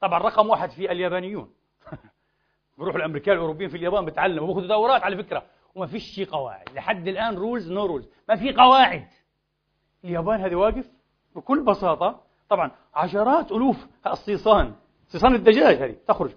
[0.00, 1.52] طبعا رقم واحد في اليابانيون.
[2.78, 5.42] بروحوا الأمريكان الأوروبيين في اليابان بتعلموا بياخذوا دورات على فكرة.
[5.74, 6.68] وما فيش قواعد.
[6.74, 9.08] لحد الآن rules no rules ما في قواعد.
[10.04, 10.90] اليابان هذه واقف
[11.36, 12.20] بكل بساطة.
[12.48, 14.74] طبعا عشرات ألوف الصيصان.
[15.06, 16.30] صيصان الدجاج هذه تخرج.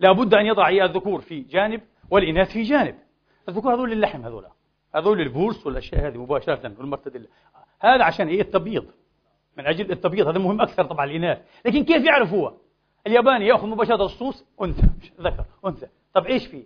[0.00, 2.94] لابد أن يضع الذكور في جانب والإناث في جانب.
[3.48, 4.46] الذكور هذول للحم هذول
[4.94, 7.28] هذول البورس والأشياء هذه مباشرة والمرتدلة.
[7.80, 8.86] هذا عشان إيه؟ التبييض.
[9.56, 12.54] من أجل التبييض هذا مهم أكثر طبعا الاناث لكن كيف يعرف هو؟
[13.06, 14.88] الياباني يأخذ مباشرة الصوص أنثى
[15.20, 15.88] ذكر أنثى.
[16.14, 16.64] طب إيش في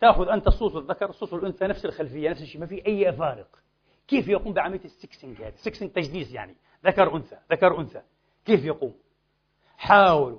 [0.00, 3.58] تأخذ أنت الصوص والذكر الصوص والأنثى نفس الخلفية نفس الشيء ما في أي فارق
[4.08, 6.54] كيف يقوم بعملية ال sexing هذه؟ ال sexing تجنيس يعني
[6.86, 8.02] ذكر أنثى ذكر أنثى.
[8.44, 8.94] كيف يقوم؟
[9.76, 10.38] حاولوا.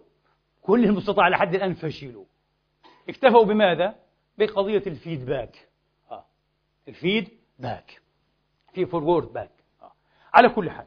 [0.61, 2.25] كل المستطاع لحد الآن فشلوا.
[3.09, 3.95] اكتفوا بماذا؟
[4.37, 5.67] بقضية ال feedback
[6.11, 6.25] آه.
[6.87, 8.01] ال feedback.
[8.73, 9.51] في forward back.
[9.81, 9.91] آه.
[10.33, 10.85] على كل حال.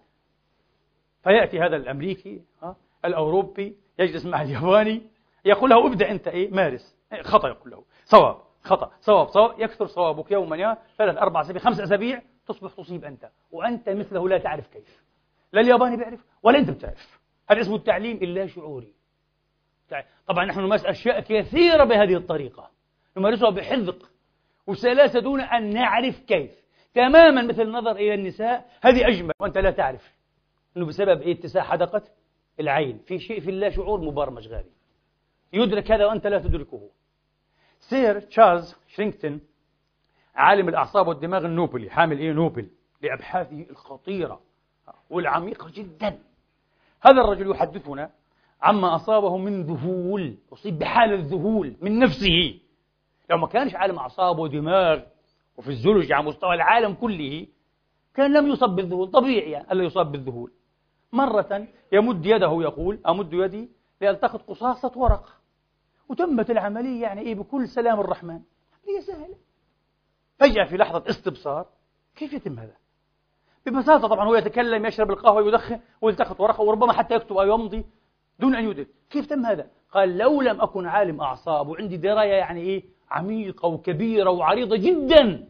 [1.26, 2.76] فيأتي هذا الأمريكي آه.
[3.04, 5.02] الأوروبي يجلس مع الياباني
[5.44, 6.96] يقول له ابدأ أنت إيه مارس.
[7.12, 7.84] إيه خطأ يقول له.
[8.04, 8.90] صواب خطأ.
[9.00, 9.60] صواب صواب.
[9.60, 13.30] يكثر صوابك يوما يا ثلاث أربع أسابيع خمس أسابيع تصبح تصيب أنت.
[13.50, 15.02] وأنت مثله لا تعرف كيف.
[15.52, 17.20] لا الياباني بيعرف ولا أنت بتعرف.
[17.50, 18.94] هذا اسمه التعليم؟ اللا شعوري.
[20.26, 22.70] طبعا نحن نمارس أشياء كثيرة بهذه الطريقة.
[23.16, 24.10] نمارسها بحذق.
[24.66, 26.50] وسلاسة دون أن نعرف كيف.
[26.94, 29.32] تماما مثل النظر إلى النساء هذه أجمل.
[29.40, 30.15] وأنت لا تعرف.
[30.76, 32.02] أنه بسبب إيه؟ اتساع حدقة
[32.60, 32.98] العين.
[33.06, 34.70] في شيء في اللا شعور مبرمج غالي
[35.52, 36.90] يدرك هذا وأنت لا تدركه.
[37.80, 39.40] سير تشارلز شرينكتون
[40.34, 42.68] عالم الأعصاب والدماغ النوبلي حامل إيه؟ نوبل
[43.02, 44.40] لأبحاثه الخطيرة
[45.10, 46.18] والعميقة جدا.
[47.00, 48.10] هذا الرجل يحدثنا
[48.62, 52.60] عما أصابه من ذهول أصيب بحالة الذهول من نفسه.
[53.30, 55.00] لو ما كانش عالم أعصاب ودماغ
[55.56, 57.46] وفي الزولوجي على مستوى العالم كله
[58.14, 59.10] كان لم يصب بالذهول.
[59.10, 60.52] طبيعي يعني ألا يصاب بالذهول.
[61.12, 65.32] مرة يمد يده يقول أمد يدي لألتقط قصاصة ورقة
[66.08, 68.40] وتمت العملية يعني إيه بكل سلام الرحمن
[68.82, 69.36] عملية سهلة
[70.38, 71.66] فجأة في لحظة استبصار
[72.16, 72.74] كيف يتم هذا؟
[73.66, 77.84] ببساطة طبعا هو يتكلم يشرب القهوة يدخن ويلتقط ورقة وربما حتى يكتب أو يمضي
[78.38, 82.60] دون أن يدرك كيف تم هذا؟ قال لو لم أكن عالم أعصاب وعندي دراية يعني
[82.60, 85.48] إيه عميقة وكبيرة وعريضة جدا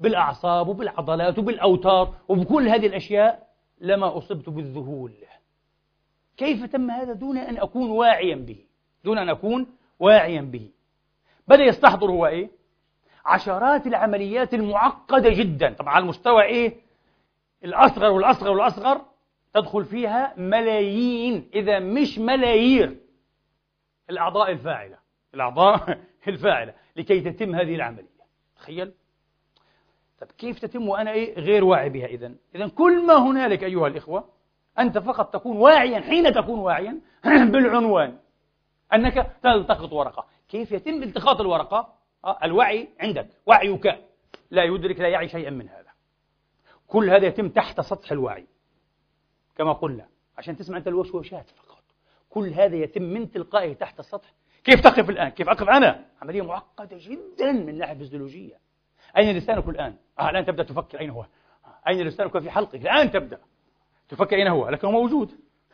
[0.00, 3.46] بالأعصاب وبالعضلات وبالأوتار وبكل هذه الأشياء
[3.80, 5.12] لما أصبت بالذهول.
[6.36, 8.58] كيف تم هذا دون أن أكون واعيا به؟
[9.04, 9.66] دون أن أكون
[9.98, 10.70] واعيا به.
[11.48, 12.50] بدأ يستحضر هو إيه؟
[13.24, 15.74] عشرات العمليات المعقدة جدا.
[15.74, 16.76] طبعا على المستوى إيه؟
[17.64, 19.00] الأصغر والأصغر والأصغر
[19.54, 22.96] تدخل فيها ملايين إذا مش ملايير
[24.10, 24.98] الأعضاء الفاعلة.
[25.34, 26.74] الأعضاء الفاعلة.
[26.96, 28.16] لكي تتم هذه العملية.
[28.56, 28.92] تخيل.
[30.20, 34.28] طب كيف تتم وأنا إيه غير واعي بها إذا إذا كل ما هنالك أيها الإخوة
[34.78, 37.00] أنت فقط تكون واعيا حين تكون واعيا
[37.52, 38.18] بالعنوان
[38.94, 40.26] أنك تلتقط ورقة.
[40.48, 43.86] كيف يتم التقاط الورقة؟ آه، الوعي عندك وعيك.
[44.50, 45.90] لا يدرك لا يعي شيئا من هذا.
[46.86, 48.46] كل هذا يتم تحت سطح الوعي
[49.56, 51.82] كما قلنا عشان تسمع أنت الوشوشات فقط.
[52.30, 54.34] كل هذا يتم من تلقائه تحت السطح.
[54.64, 58.65] كيف تقف الآن؟ كيف أقف أنا؟ عملية معقدة جدا من الناحية الفيزيولوجية
[59.16, 61.26] أين لسانك الآن؟ آه الآن تبدأ تفكر أين هو؟
[61.88, 63.38] أين لسانك في حلقك؟ الآن تبدأ
[64.08, 65.30] تفكر أين هو؟ لكنه موجود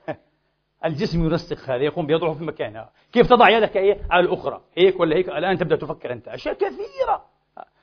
[0.85, 5.17] الجسم ينسق هذا يقوم بيضعه في مكانه كيف تضع يدك إيه؟ على الأخرى هيك ولا
[5.17, 7.25] هيك الآن تبدأ تفكر أنت أشياء كثيرة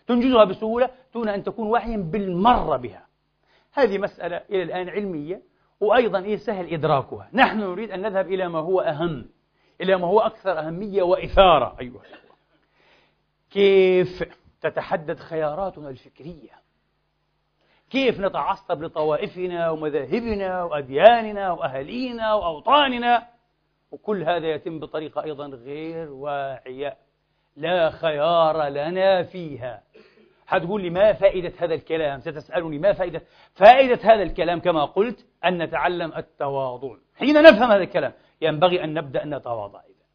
[0.08, 3.06] تنجزها بسهولة دون أن تكون واعيا بالمرة بها
[3.74, 5.42] هذه مسألة إلى الآن علمية
[5.82, 9.30] وأيضا إيه سهل إدراكها نحن نريد أن نذهب إلى ما هو أهم
[9.82, 12.02] إلى ما هو أكثر أهمية وإثارة أيها
[13.52, 14.24] كيف
[14.62, 16.52] تتحدد خياراتنا الفكرية.
[17.90, 23.28] كيف نتعصب لطوائفنا ومذاهبنا وأدياننا وأهالينا وأوطاننا؟
[23.92, 26.98] وكل هذا يتم بطريقة أيضا غير واعية.
[27.56, 29.84] لا خيار لنا فيها.
[30.48, 33.22] حتقول لي ما فائدة هذا الكلام؟ ستسألني ما فائدة؟
[33.54, 36.96] فائدة هذا الكلام كما قلت أن نتعلم التواضع.
[37.16, 40.06] حين نفهم هذا الكلام ينبغي أن نبدأ نتواضع إذا.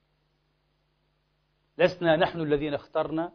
[1.78, 3.32] لسنا نحن الذين اخترنا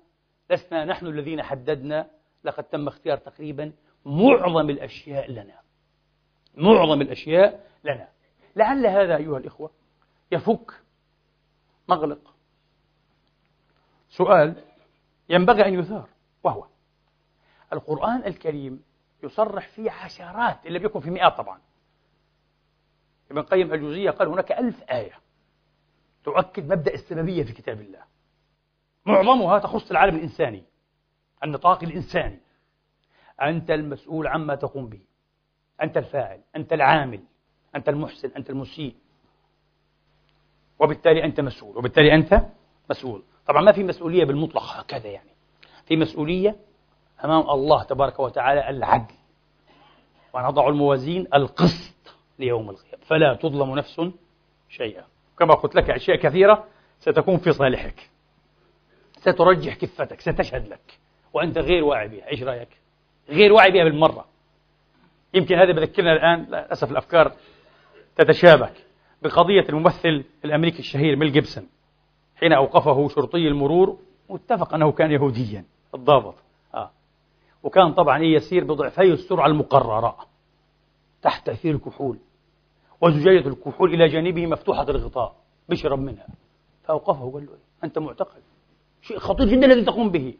[0.49, 2.09] لسنا نحن الذين حددنا
[2.43, 3.73] لقد تم اختيار تقريبا
[4.05, 5.59] معظم الأشياء لنا.
[6.55, 8.07] معظم الأشياء لنا.
[8.55, 9.71] لعل هذا أيها الإخوة
[10.31, 10.71] يفك
[11.89, 12.33] مغلق.
[14.09, 14.63] سؤال
[15.29, 16.09] ينبغي أن يثار
[16.43, 16.65] وهو
[17.73, 18.83] القرآن الكريم
[19.23, 21.59] يصرح فيه عشرات إلا بيكون في مئات طبعا.
[23.31, 25.19] ابن القيم الجوزية قال هناك ألف آية
[26.23, 28.03] تؤكد مبدأ السببية في كتاب الله.
[29.05, 30.63] معظمها تخص العالم الإنساني
[31.43, 32.39] النطاق الإنساني.
[33.41, 35.01] أنت المسؤول عما تقوم به.
[35.83, 37.23] أنت الفاعل أنت العامل
[37.75, 38.95] أنت المحسن أنت المسيء.
[40.79, 42.41] وبالتالي أنت مسؤول وبالتالي أنت
[42.89, 43.23] مسؤول.
[43.47, 45.29] طبعا ما في مسؤولية بالمطلق هكذا يعني.
[45.85, 46.55] في مسؤولية
[47.23, 49.15] أمام الله تبارك وتعالى العدل.
[50.33, 53.03] ونضع الموازين القسط ليوم القيامة.
[53.05, 54.01] فلا تظلم نفس
[54.69, 55.03] شيئا.
[55.39, 56.67] كما قلت لك أشياء كثيرة
[56.99, 58.09] ستكون في صالحك.
[59.21, 60.99] سترجح كفتك ستشهد لك.
[61.33, 62.31] وأنت غير واعي بها.
[62.31, 62.69] إيش رأيك؟
[63.29, 64.25] غير واعي بها بالمرة.
[65.33, 67.31] يمكن هذا بذكرنا الآن للأسف الأفكار
[68.15, 68.73] تتشابك
[69.21, 71.67] بقضية الممثل الأمريكي الشهير ميل جيبسون
[72.35, 73.97] حين أوقفه شرطي المرور
[74.29, 75.65] واتفق أنه كان يهوديا.
[75.95, 76.35] الضابط
[76.73, 76.91] آه.
[77.63, 80.17] وكان طبعا يسير بضعفي السرعة المقررة.
[81.21, 82.17] تحت تأثير الكحول.
[83.01, 85.35] وزجاجة الكحول إلى جانبه مفتوحة الغطاء.
[85.69, 86.27] بيشرب منها.
[86.83, 87.51] فأوقفه وقال له
[87.83, 88.41] أنت معتقل
[89.01, 90.33] شيء خطير جدا الذي تقوم به.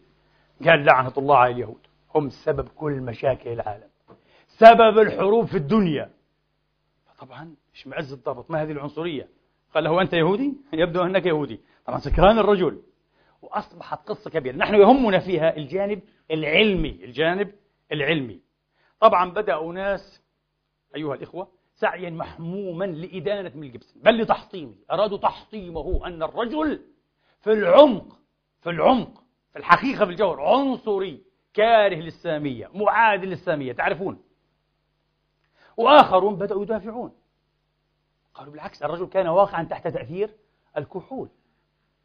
[0.65, 1.87] قال لعنة الله على اليهود.
[2.15, 3.89] هم سبب كل مشاكل العالم.
[4.47, 6.11] سبب الحروب في الدنيا.
[7.19, 9.27] طبعا مش معز الضبط ما هذه العنصرية؟
[9.73, 11.59] قال له أنت يهودي؟ يبدو أنك يهودي.
[11.85, 12.81] طبعا سكران الرجل.
[13.41, 14.55] وأصبحت قصة كبيرة.
[14.55, 16.01] نحن يهمنا فيها الجانب
[16.31, 16.99] العلمي.
[17.03, 17.51] الجانب
[17.91, 18.39] العلمي.
[18.99, 20.21] طبعا بدأ أناس
[20.95, 24.01] أيها الإخوة سعيا محموما لإدانة ميل جيبسون.
[24.01, 24.75] بل لتحطيمه.
[24.91, 26.81] أرادوا تحطيمه أن الرجل
[27.41, 28.18] في العمق.
[28.61, 34.21] في العمق في الحقيقة في الجوهر عنصري كاره للسامية معادي للسامية تعرفون؟
[35.77, 37.11] وآخرون بدأوا يدافعون.
[38.33, 40.35] قالوا بالعكس الرجل كان واقعا تحت تأثير
[40.77, 41.29] الكحول.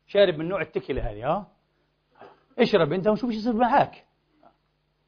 [0.07, 1.49] شارب من نوع التكلة هذه ها؟
[2.59, 4.05] اشرب أنت وشوف إيش يصير معك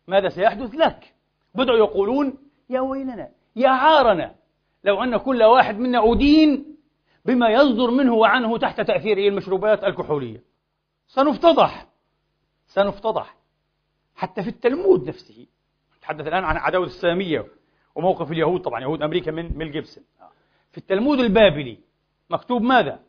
[0.06, 1.14] ماذا سيحدث لك؟
[1.54, 2.38] بدأوا يقولون
[2.70, 4.34] يا ويلنا يا عارنا
[4.84, 6.76] لو أن كل واحد منا أدين
[7.24, 10.42] بما يصدر منه وعنه تحت تأثير المشروبات الكحولية.
[11.06, 11.86] سنفتضح.
[12.66, 13.36] سنفتضح.
[14.14, 15.46] حتى في التلمود نفسه.
[15.98, 17.46] نتحدث الآن عن عداوة السامية
[17.94, 18.62] وموقف اليهود.
[18.62, 20.04] طبعا يهود أمريكا من ميل جيبسون.
[20.70, 21.78] في التلمود البابلي
[22.30, 23.00] مكتوب ماذا؟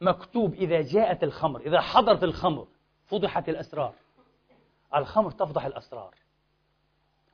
[0.00, 2.66] مكتوب إذا جاءت الخمر إذا حضرت الخمر
[3.06, 3.94] فضحت الأسرار.
[4.94, 6.14] الخمر تفضح الأسرار.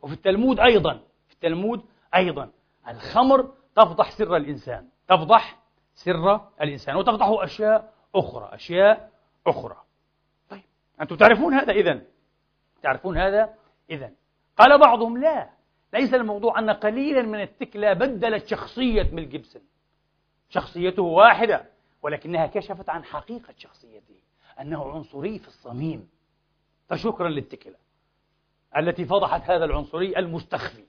[0.02, 0.94] وفي التلمود أيضا
[1.28, 1.84] في التلمود
[2.14, 2.50] أيضا
[2.88, 4.88] الخمر تفضح سر الإنسان.
[5.08, 5.58] تفضح
[5.94, 6.96] سر الإنسان.
[6.96, 9.10] وتفضح أشياء أخرى أشياء
[9.46, 9.76] أخرى.
[11.00, 12.02] أنتم تعرفون هذا إذن؟
[12.82, 13.54] تعرفون هذا
[13.90, 14.14] إذن.
[14.56, 15.50] قال بعضهم لا.
[15.92, 19.62] ليس الموضوع أن قليلا من التكلى بدلت شخصية ميل جيبسون.
[20.48, 21.64] شخصيته واحدة
[22.02, 24.14] ولكنها كشفت عن حقيقة شخصيته
[24.60, 26.10] أنه عنصري في الصميم.
[26.88, 27.76] فشكرا للتكلة
[28.76, 30.84] التي فضحت هذا العنصري المستخفي.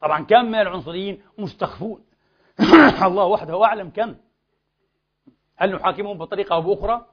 [0.00, 2.04] طبعا كم من العنصريين مستخفون؟
[3.06, 4.16] الله وحده أعلم كم.
[5.56, 7.06] هل نحاكمهم بطريقة أو بأخرى؟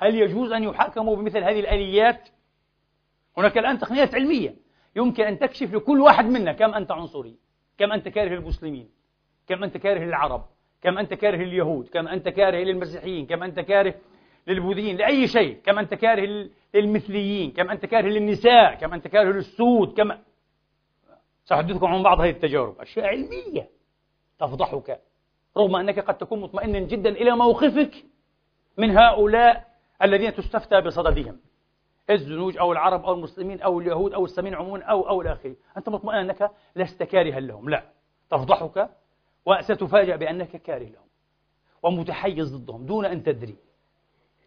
[0.00, 2.28] هل يجوز أن يحاكموا بمثل هذه الآليات؟
[3.36, 4.54] هناك الآن تقنيات علمية.
[4.96, 7.36] يمكن أن تكشف لكل واحد منا كم أنت عنصري
[7.78, 8.90] كم أنت كاره للمسلمين
[9.46, 10.44] كم أنت كاره للعرب
[10.82, 13.94] كم أنت كاره لليهود كم أنت كاره للمسيحيين كم أنت كاره
[14.46, 19.92] للبوذيين لأي شيء كم أنت كاره للمثليين كم أنت كاره للنساء كم أنت كاره للسود
[19.92, 20.12] كم
[21.44, 22.80] سأحدثكم عن بعض هذه التجارب.
[22.80, 23.70] أشياء علمية
[24.38, 25.00] تفضحك
[25.56, 28.04] رغم أنك قد تكون مطمئنا جدا إلى موقفك
[28.76, 29.69] من هؤلاء
[30.02, 31.40] الذين تستفتى بصددهم.
[32.10, 36.14] الزنوج أو العرب أو المسلمين أو اليهود أو السمين عموما أو أو الآخرين أنت مطمئن
[36.16, 37.82] أنك لست كارها لهم؟ لا.
[38.30, 38.90] تفضحك
[39.46, 41.06] وستفاجأ بأنك كاره لهم.
[41.82, 43.56] ومتحيز ضدهم دون أن تدري.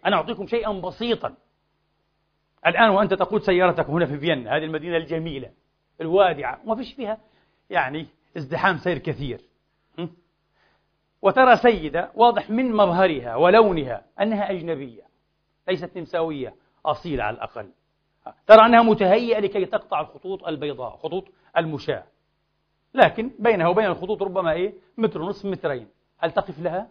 [0.05, 1.35] أنا أعطيكم شيئا بسيطا.
[2.67, 5.51] الآن وأنت تقود سيارتك هنا في فيينا هذه المدينة الجميلة
[6.01, 6.59] الوادعة.
[6.65, 7.17] وما فيش فيها
[7.69, 9.41] يعني ازدحام سير كثير.
[11.21, 15.12] وترى سيدة واضح من مظهرها ولونها أنها أجنبية.
[15.67, 16.55] ليست نمساوية
[16.85, 17.71] أصيلة على الأقل.
[18.47, 21.25] ترى أنها متهيئة لكي تقطع الخطوط البيضاء خطوط
[21.57, 22.03] المشاة.
[22.93, 25.87] لكن بينها وبين الخطوط ربما إيه؟ متر ونصف مترين.
[26.19, 26.87] هل تقف لها؟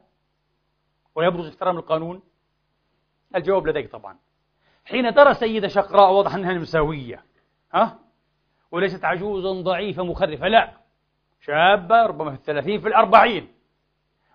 [1.14, 2.22] ويبرز احترام القانون؟
[3.36, 4.18] الجواب لديك طبعا.
[4.84, 7.24] حين ترى سيدة شقراء واضح أنها نمساوية.
[7.74, 7.98] ها؟
[8.70, 10.48] وليست عجوزا ضعيفة مخرفة.
[10.48, 10.72] لا.
[11.40, 13.48] شابة ربما في الثلاثين في الأربعين.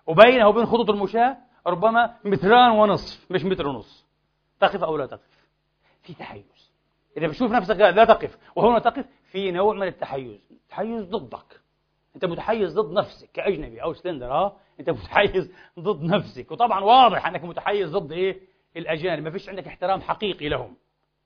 [0.06, 1.36] وبينها وبين خطوط المشاة
[1.66, 3.97] ربما متران ونصف مش متر ونصف.
[4.60, 5.46] تقف أو لا تقف؟
[6.02, 6.72] في تحيز.
[7.16, 10.40] إذا بتشوف نفسك لا تقف وهنا تقف في نوع من التحيز.
[10.68, 11.60] تحيز ضدك.
[12.14, 16.50] أنت متحيز ضد نفسك كأجنبي أو سلندر ها أنت متحيز ضد نفسك.
[16.50, 18.40] وطبعا واضح أنك متحيز ضد إيه؟
[18.76, 19.24] الأجانب.
[19.24, 20.76] ما فيش عندك احترام حقيقي لهم.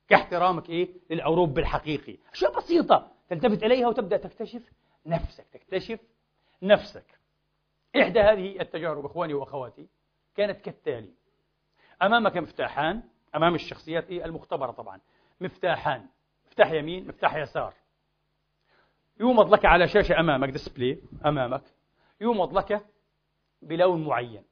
[0.09, 2.17] كاحترامك إيه؟ للأوروب الحقيقي.
[2.33, 4.63] أشياء بسيطة تلتفت إليها وتبدأ تكتشف
[5.07, 5.47] نفسك.
[5.53, 6.01] تكتشف
[6.63, 7.19] نفسك.
[7.97, 9.87] إحدى هذه التجارب إخواني وأخواتي
[10.37, 11.11] كانت كالتالي.
[12.03, 13.03] أمامك مفتاحان
[13.37, 15.01] أمام الشخصيات المختبرة طبعا.
[15.41, 16.07] مفتاحان.
[16.47, 17.75] مفتاح يمين مفتاح يسار.
[19.21, 21.63] يومض لك على شاشة أمامك ديسبلاي أمامك.
[22.21, 22.87] يومض لك
[23.63, 24.45] بلون معين.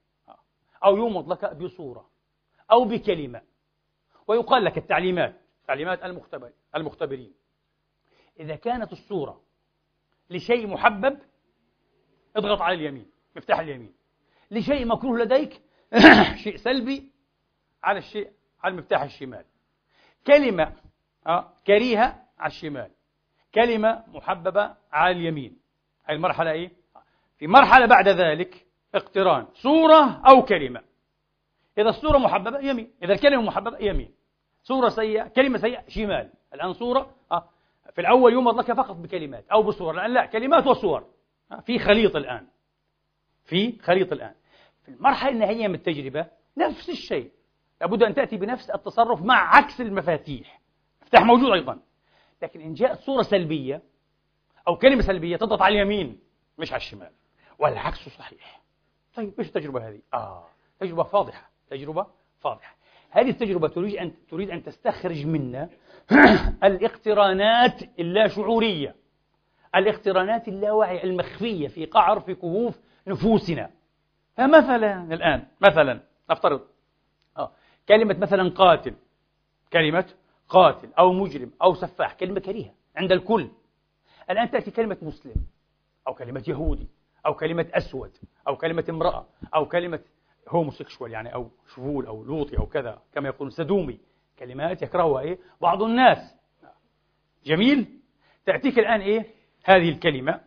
[0.85, 2.11] أو يومض لك بصورة.
[2.73, 3.43] أو بكلمة.
[4.27, 5.41] ويقال لك التعليمات.
[5.67, 7.35] تعليمات المختبر المختبرين.
[8.41, 9.43] إذا كانت الصورة
[10.31, 11.19] لشيء محبب
[12.37, 13.11] اضغط على اليمين.
[13.37, 13.95] مفتاح اليمين.
[14.51, 15.63] لشيء مكروه لديك
[16.45, 17.13] شيء سلبي
[17.83, 19.45] على الشيء على المفتاح الشمال.
[20.27, 20.73] كلمة
[21.27, 22.91] آه كريهة على الشمال.
[23.55, 25.59] كلمة محببة على اليمين.
[26.05, 26.73] هذه المرحلة إيه؟
[27.39, 29.47] في مرحلة بعد ذلك اقتران.
[29.55, 30.83] صورة أو كلمة.
[31.79, 32.91] إذا الصورة محببة يمين.
[33.03, 34.15] إذا الكلمة محببة يمين.
[34.63, 36.31] صورة سيئة كلمة سيئة شمال.
[36.55, 37.49] الآن صورة آه.
[37.93, 39.95] في الأول يومض لك فقط بكلمات أو بصور.
[39.95, 41.07] الآن لا كلمات وصور.
[41.53, 41.61] آه.
[41.61, 42.47] في خليط الآن.
[43.45, 44.35] في خليط الآن.
[44.83, 47.31] في المرحلة النهائية من التجربة نفس الشيء.
[47.81, 50.61] لابد أن تأتي بنفس التصرف مع عكس المفاتيح.
[51.03, 51.79] مفتاح موجود أيضا.
[52.43, 53.83] لكن إن جاءت صورة سلبية
[54.69, 56.21] أو كلمة سلبية تضغط على اليمين
[56.59, 57.11] مش على الشمال.
[57.59, 58.61] والعكس صحيح.
[59.15, 60.47] طيب إيش التجربة هذه؟ آه
[60.81, 61.51] تجربة فاضحة.
[61.71, 62.07] تجربة
[62.41, 62.77] فاضحة.
[63.11, 65.69] هذه التجربة تريد أن تريد أن تستخرج منا
[66.65, 68.95] الاقترانات اللاشعورية.
[69.75, 73.71] الاقترانات اللاواعية المخفية في قعر في كهوف نفوسنا.
[74.37, 76.01] فمثلا الآن مثلا
[76.31, 76.61] نفترض.
[77.91, 78.95] كلمة مثلا قاتل
[79.73, 80.15] كلمة
[80.49, 83.51] قاتل أو مجرم أو سفاح كلمة كريهة عند الكل.
[84.31, 85.47] الآن تأتي كلمة مسلم
[86.09, 86.89] أو كلمة يهودي
[87.27, 88.11] أو كلمة أسود
[88.49, 90.01] أو كلمة امرأة أو كلمة
[90.49, 94.01] هوموسيكشوال يعني أو شفول أو لوطي أو كذا كما يقول سدومي
[94.39, 96.37] كلمات يكرهها إيه؟ بعض الناس.
[97.45, 98.01] جميل؟
[98.47, 99.27] تأتيك الآن إيه؟
[99.65, 100.41] هذه الكلمة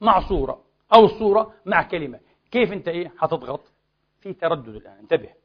[0.00, 0.64] مع صورة
[0.94, 2.20] أو الصورة مع كلمة.
[2.50, 3.72] كيف أنت إيه؟ حتضغط؟
[4.20, 4.98] في تردد الآن.
[4.98, 5.39] انتبه.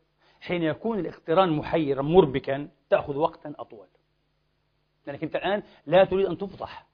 [0.46, 3.88] حين يكون الاقتران محيرا مربكا تأخذ وقتا أطول.
[5.08, 6.88] لأنك أنت الآن لا تريد أن تفضح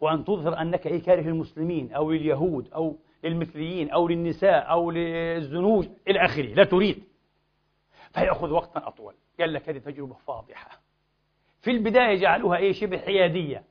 [0.00, 6.24] وأن تظهر أنك إيه كاره المسلمين أو لليهود أو للمثليين أو للنساء أو للزنوج إلى
[6.24, 6.54] آخره.
[6.54, 7.02] لا تريد.
[8.14, 9.14] فيأخذ وقتا أطول.
[9.40, 10.80] قال لك هذه تجربة فاضحة.
[11.60, 13.64] في البداية جعلوها إيه؟ شبه حيادية.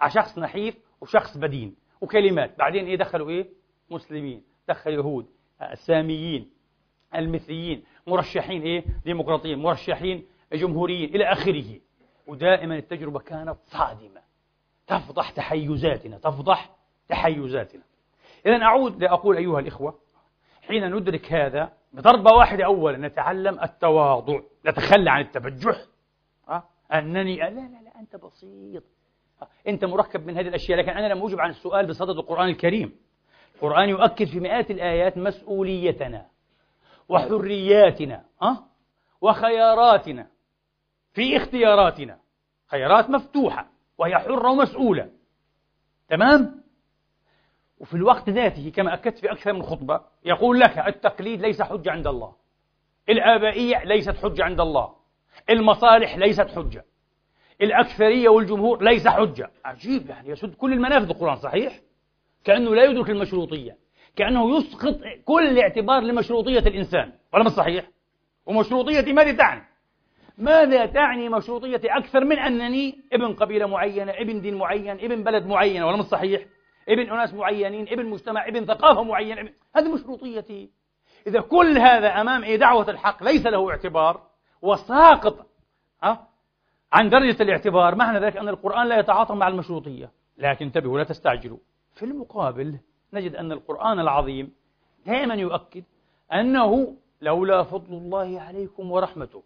[0.00, 2.58] على شخص نحيف وشخص بدين وكلمات.
[2.58, 3.46] بعدين إيه؟ دخلوا إيه؟
[3.90, 4.42] مسلمين.
[4.68, 5.26] دخل يهود.
[5.62, 6.50] الساميين.
[7.14, 11.80] المثليين مرشحين إيه؟ ديمقراطيين مرشحين جمهوريين إلى آخره.
[12.26, 14.20] ودائما التجربة كانت صادمة.
[14.86, 16.70] تفضح تحيزاتنا تفضح
[17.08, 17.82] تحيزاتنا.
[18.46, 19.98] إذا أعود لأقول أيها الإخوة
[20.62, 25.76] حين ندرك هذا بضربة واحدة أولا نتعلم التواضع نتخلى عن التبجح.
[26.48, 28.82] أه؟ أنني لا لا لا أنت بسيط.
[29.42, 32.96] أه؟ أنت مركب من هذه الأشياء لكن أنا لم أجب عن السؤال بصدد القرآن الكريم.
[33.54, 36.26] القرآن يؤكد في مئات الآيات مسؤوليتنا.
[37.08, 38.64] وحرياتنا أه؟
[39.20, 40.26] وخياراتنا
[41.12, 42.18] في اختياراتنا.
[42.66, 45.10] خيارات مفتوحة وهي حرة ومسؤولة.
[46.08, 46.62] تمام؟
[47.78, 52.06] وفي الوقت ذاته كما أكدت في أكثر من خطبة يقول لك التقليد ليس حجة عند
[52.06, 52.34] الله.
[53.08, 54.94] الآبائية ليست حجة عند الله.
[55.50, 56.84] المصالح ليست حجة.
[57.60, 59.50] الأكثرية والجمهور ليس حجة.
[59.64, 61.10] عجيب يعني يسد كل المنافذ.
[61.10, 61.80] القرآن صحيح؟
[62.44, 63.76] كأنه لا يدرك المشروطية.
[64.16, 67.12] كأنه يسقط كل اعتبار لمشروطية الإنسان.
[67.34, 67.88] ولا مش صحيح؟
[68.46, 69.62] ومشروطية ماذا تعني؟
[70.38, 75.86] ماذا تعني مشروطية أكثر من أنني ابن قبيلة معينة ابن دين معين ابن بلد معينة
[75.86, 76.42] ولا مش صحيح؟
[76.88, 79.52] ابن أناس معينين ابن مجتمع ابن ثقافة معينة ابن...
[79.76, 80.70] هذه مشروطيتي.
[81.26, 83.22] إذا كل هذا أمام إيه؟ دعوة الحق.
[83.22, 84.20] ليس له اعتبار.
[84.62, 85.46] وساقط
[86.04, 86.18] أه؟
[86.92, 87.94] عن درجة الاعتبار.
[87.94, 90.10] معنى ذلك أن القرآن لا يتعاطى مع المشروطية.
[90.38, 91.58] لكن انتبهوا لا تستعجلوا.
[91.94, 92.78] في المقابل
[93.16, 94.52] نجد أن القرآن العظيم
[95.06, 95.84] دائما يؤكد
[96.32, 99.42] أنه لولا فضل الله عليكم ورحمته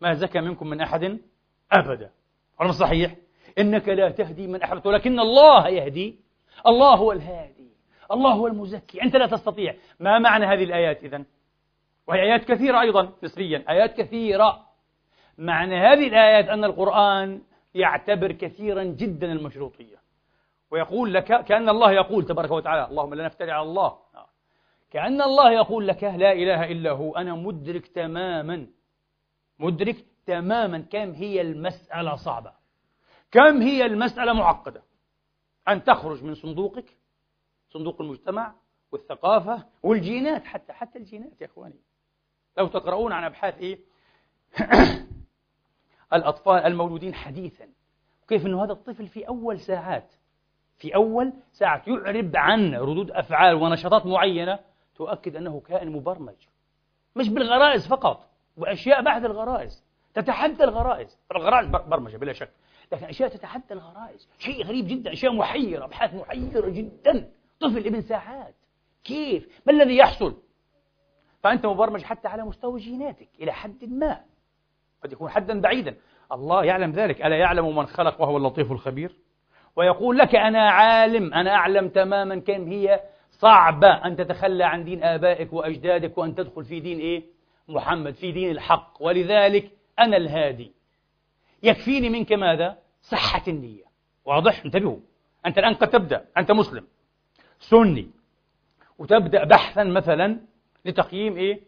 [0.00, 1.18] ما زكى منكم من أحد
[1.72, 2.10] أبدا.
[2.60, 3.16] هذا صحيح؟
[3.58, 6.18] إنك لا تهدي من أحببت ولكن الله يهدي.
[6.66, 7.70] الله هو الهادي.
[8.12, 9.02] الله هو المزكي.
[9.02, 9.74] أنت لا تستطيع.
[10.00, 11.24] ما معنى هذه الآيات إذن؟
[12.06, 13.64] وهي آيات كثيرة أيضا نسبيا.
[13.68, 14.66] آيات كثيرة.
[15.38, 17.42] معنى هذه الآيات أن القرآن
[17.74, 19.99] يعتبر كثيرا جدا المشروطية.
[20.70, 23.98] ويقول لك كأن الله يقول تبارك وتعالى اللهم لا نفتري على الله.
[24.90, 28.66] كأن الله يقول لك لا إله إلا هو أنا مدرك تماما.
[29.58, 30.78] مدرك تماما.
[30.78, 32.52] كم هي المسألة صعبة؟
[33.30, 34.82] كم هي المسألة معقدة؟
[35.68, 36.96] أن تخرج من صندوقك
[37.68, 38.54] صندوق المجتمع
[38.92, 41.80] والثقافة والجينات حتى حتى الجينات يا إخواني.
[42.58, 43.78] لو تقرؤون عن أبحاث إيه؟
[46.12, 47.68] الأطفال المولودين حديثا.
[48.28, 50.12] كيف أنه هذا الطفل في أول ساعات
[50.80, 54.58] في أول ساعات يعرب عن ردود أفعال ونشاطات معينة
[54.96, 56.34] تؤكد أنه كائن مبرمج.
[57.16, 59.84] مش بالغرائز فقط وأشياء بعد الغرائز.
[60.14, 61.18] تتحدى الغرائز.
[61.36, 62.50] الغرائز برمجة بلا شك
[62.92, 64.28] لكن أشياء تتحدى الغرائز.
[64.38, 67.30] شيء غريب جدا أشياء محيرة أبحاث محيرة جدا.
[67.60, 68.54] طفل ابن ساعات.
[69.04, 70.42] كيف؟ ما الذي يحصل؟
[71.42, 74.20] فأنت مبرمج حتى على مستوى جيناتك إلى حد ما.
[75.02, 75.96] قد يكون حدا بعيدا.
[76.32, 77.22] الله يعلم ذلك.
[77.22, 79.16] ألا يعلم من خلق وهو اللطيف الخبير؟
[79.80, 83.00] ويقول لك أنا عالم أنا أعلم تماما كم هي.
[83.30, 87.22] صعبة أن تتخلى عن دين آبائك وأجدادك وأن تدخل في دين إيه؟
[87.68, 88.92] محمد في دين الحق.
[89.00, 90.72] ولذلك أنا الهادي.
[91.62, 93.84] يكفيني منك ماذا؟ صحة النية.
[94.24, 94.98] واضح؟ انتبهوا.
[95.46, 96.24] أنت الآن قد تبدأ.
[96.36, 96.86] أنت مسلم.
[97.58, 98.10] سني.
[98.98, 100.40] وتبدأ بحثا مثلا
[100.84, 101.60] لتقييم إيه؟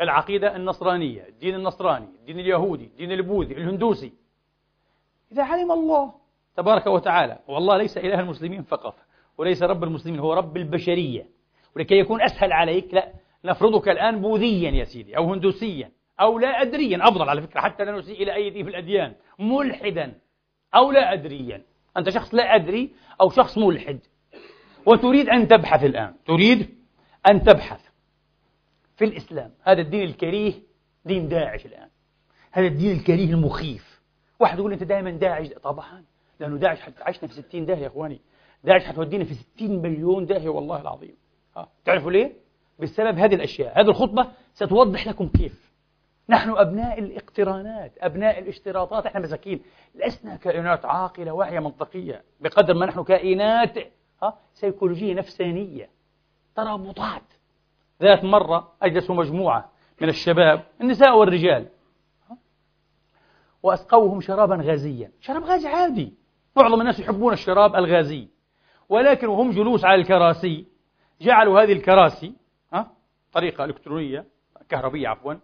[0.00, 4.12] العقيدة النصرانية الدين النصراني الدين اليهودي الدين البوذي الهندوسي.
[5.32, 6.23] إذا علم الله
[6.56, 7.38] تبارك وتعالى.
[7.48, 8.94] والله ليس إله المسلمين فقط
[9.38, 11.26] وليس رب المسلمين هو رب البشرية.
[11.76, 13.12] ولكي يكون أسهل عليك لا
[13.44, 15.90] نفرضك الآن بوذيا يا سيدي أو هندوسيا
[16.20, 20.14] أو لا أدريا أفضل على فكرة حتى لا نسيء إلى أي في الأديان ملحدا
[20.74, 21.62] أو لا أدريا.
[21.96, 22.90] أنت شخص لا أدري
[23.20, 24.00] أو شخص ملحد.
[24.86, 26.14] وتريد أن تبحث الآن.
[26.26, 26.74] تريد
[27.30, 27.80] أن تبحث
[28.96, 29.50] في الإسلام.
[29.62, 30.52] هذا الدين الكريه
[31.04, 31.88] دين داعش الآن.
[32.52, 34.00] هذا الدين الكريه المخيف.
[34.40, 35.48] واحد يقول أنت دائما داعش.
[35.48, 36.04] طبعا.
[36.40, 38.20] لأنه داعش عشنا في 60 داهية يا إخواني.
[38.64, 41.16] داعش حتودينا في 60 مليون داهية والله العظيم.
[41.56, 41.68] ها.
[41.84, 42.32] تعرفوا ليه؟
[42.78, 43.80] بسبب هذه الأشياء.
[43.80, 45.72] هذه الخطبة ستوضح لكم كيف.
[46.28, 49.62] نحن أبناء الاقترانات أبناء الاشتراطات إحنا مساكين.
[49.94, 52.22] لسنا كائنات عاقلة واعية منطقية.
[52.40, 53.78] بقدر ما نحن كائنات
[54.22, 55.88] ها سيكولوجية نفسانية.
[56.56, 57.22] ترابطات
[58.02, 59.70] ذات مرة أجلسوا مجموعة
[60.00, 61.68] من الشباب النساء والرجال
[63.62, 65.10] وأسقوهم شرابا غازيا.
[65.20, 66.14] شراب غازي عادي.
[66.56, 68.28] معظم الناس يحبون الشراب الغازي
[68.88, 70.66] ولكن وهم جلوس على الكراسي
[71.20, 72.34] جعلوا هذه الكراسي
[72.72, 72.90] ها
[73.32, 74.26] طريقة إلكترونية
[74.68, 75.34] كهربية عفوا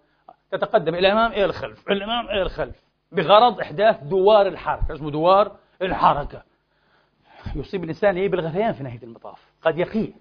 [0.50, 2.76] تتقدم إلى الأمام إلى الخلف إلى الأمام إلى الخلف
[3.12, 6.42] بغرض إحداث دوار الحركة اسمه دوار الحركة.
[7.56, 10.12] يصيب الإنسان إيه؟ بالغثيان في نهاية المطاف قد يقيه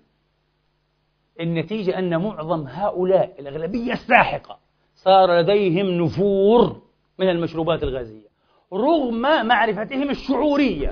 [1.40, 4.60] النتيجة أن معظم هؤلاء الأغلبية الساحقة
[4.96, 6.82] صار لديهم نفور
[7.20, 8.29] من المشروبات الغازية.
[8.74, 10.90] رغم معرفتهم الشعورية.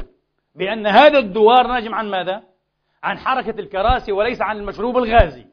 [0.55, 2.43] بأن هذا الدوار ناجم عن ماذا؟
[3.03, 5.45] عن حركة الكراسي وليس عن المشروب الغازي.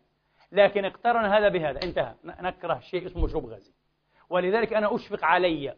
[0.53, 1.83] لكن اقترن هذا بهذا.
[1.83, 2.15] انتهى.
[2.25, 3.73] نكره شيء اسمه مشروب غازي.
[4.31, 5.75] ولذلك أنا أشفق علي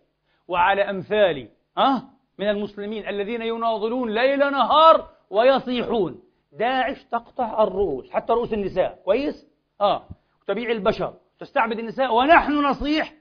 [0.49, 2.03] وعلى أمثالي أه؟
[2.39, 6.23] من المسلمين الذين يناضلون ليل نهار ويصيحون.
[6.53, 9.03] داعش تقطع الرؤوس حتى رؤوس النساء.
[9.05, 9.47] كويس؟
[9.81, 10.09] آه.
[10.47, 12.15] تبيع البشر تستعبد النساء.
[12.15, 13.13] ونحن نصيح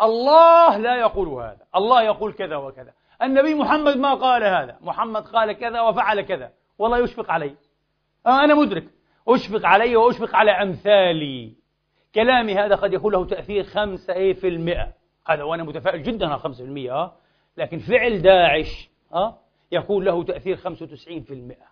[0.00, 1.66] الله لا يقول هذا.
[1.76, 2.92] الله يقول كذا وكذا.
[3.22, 4.78] النبي محمد ما قال هذا.
[4.80, 6.52] محمد قال كذا وفعل كذا.
[6.78, 7.56] والله يشفق علي.
[8.26, 8.84] آه أنا مدرك.
[9.28, 11.52] أشفق علي وأشفق على أمثالي.
[12.14, 14.92] كلامي هذا قد يكون له تأثير خمسة أي في المئة.
[15.26, 17.12] هذا وأنا متفائل جدا على خمسة في المئة آه؟
[17.56, 19.38] لكن فعل داعش آه؟
[19.72, 21.66] يكون له تأثير خمسة وتسعين في المئة.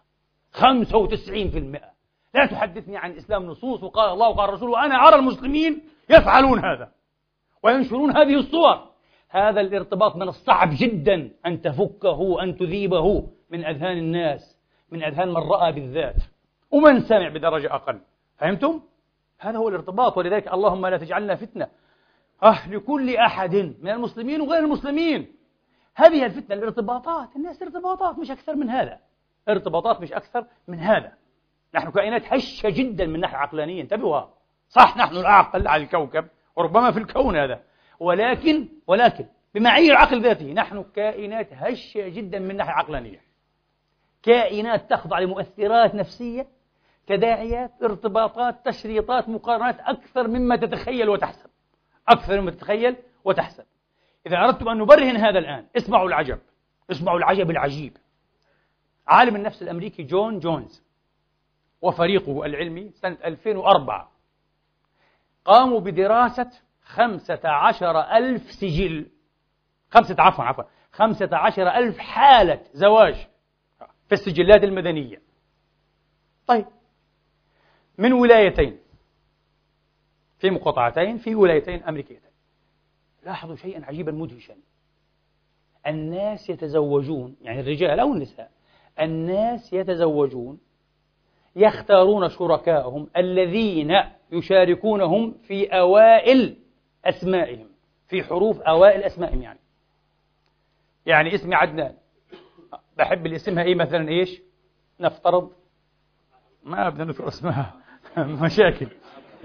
[0.52, 1.92] خمسة وتسعين في المئة.
[2.34, 6.92] لا تحدثني عن إسلام نصوص وقال الله وقال الرسول وأنا أرى المسلمين يفعلون هذا.
[7.62, 8.92] وينشرون هذه الصور.
[9.28, 14.58] هذا الارتباط من الصعب جدا أن تفكه أن تذيبه من أذهان الناس
[14.90, 16.16] من أذهان من رأى بالذات.
[16.70, 18.00] ومن سمع بدرجة أقل.
[18.36, 18.80] فهمتم؟
[19.38, 20.18] هذا هو الارتباط.
[20.18, 21.68] ولذلك اللهم لا تجعلنا فتنة.
[22.42, 25.36] أه لكل أحد من المسلمين وغير المسلمين.
[25.94, 27.36] هذه الفتنة الارتباطات.
[27.36, 28.98] الناس ارتباطات مش أكثر من هذا.
[29.48, 31.12] ارتباطات مش أكثر من هذا.
[31.74, 33.82] نحن كائنات هشة جدا من ناحية عقلانية.
[33.82, 34.22] انتبهوا.
[34.68, 36.24] صح نحن الأعقل على الكوكب.
[36.56, 37.60] وربما في الكون هذا.
[38.00, 43.20] ولكن ولكن بمعايير العقل ذاته نحن كائنات هشة جدا من ناحية عقلانية
[44.22, 46.46] كائنات تخضع لمؤثرات نفسية
[47.06, 51.50] تداعيات ارتباطات تشريطات مقارنات أكثر مما تتخيل وتحسب.
[52.08, 53.64] أكثر مما تتخيل وتحسب.
[54.26, 56.38] إذا أردتم أن نبرهن هذا الآن اسمعوا العجب.
[56.90, 57.96] اسمعوا العجب العجيب.
[59.06, 60.82] عالم النفس الأمريكي جون جونز
[61.82, 64.11] وفريقه العلمي سنة 2004
[65.44, 66.50] قاموا بدراسة
[66.82, 69.10] خمسة عشر ألف سجل.
[69.90, 70.64] خمسة عفوا عفوا.
[70.92, 73.26] خمسة عشر ألف حالة زواج
[74.06, 75.22] في السجلات المدنية.
[76.46, 76.66] طيب.
[77.98, 78.78] من ولايتين؟
[80.38, 82.30] في مقاطعتين في ولايتين أمريكيتين.
[83.22, 84.56] لاحظوا شيئا عجيبا مدهشا.
[85.86, 88.50] الناس يتزوجون يعني الرجال أو النساء
[89.00, 90.60] الناس يتزوجون
[91.56, 93.92] يختارون شركائهم الذين
[94.32, 96.56] يشاركونهم في أوائل
[97.04, 97.68] أسمائهم
[98.08, 99.58] في حروف أوائل أسمائهم يعني.
[101.06, 101.94] يعني اسمي عدنان.
[102.98, 104.42] بحب اللي اسمها إيه مثلا؟ إيش؟
[105.00, 105.52] نفترض.
[106.64, 107.74] ما بدنا نذكر اسمها
[108.18, 108.86] مشاكل.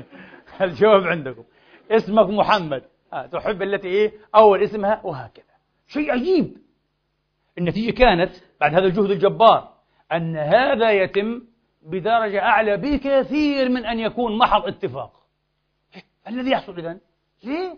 [0.62, 1.44] الجواب عندكم.
[1.92, 2.84] اسمك محمد.
[3.14, 5.44] آه تحب التي إيه؟ أول اسمها وهكذا.
[5.88, 6.58] شيء عجيب.
[7.58, 8.32] النتيجة كانت
[8.62, 9.74] بعد هذا الجهد الجبار
[10.12, 11.42] أن هذا يتم
[11.88, 15.28] بدرجة أعلى بكثير من أن يكون محض اتفاق
[16.28, 17.00] الذي يحصل إذن
[17.44, 17.78] ليه؟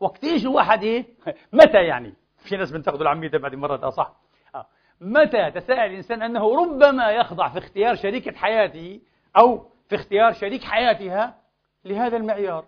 [0.00, 1.06] وقتيش الواحد إيه؟
[1.52, 4.12] متى يعني؟ في ناس بنتاخذوا العمية بعد مرة أصح
[4.54, 4.66] آه.
[5.00, 9.00] متى تساءل الإنسان أنه ربما يخضع في اختيار شريكة حياته
[9.36, 11.38] أو في اختيار شريك حياتها
[11.84, 12.64] لهذا المعيار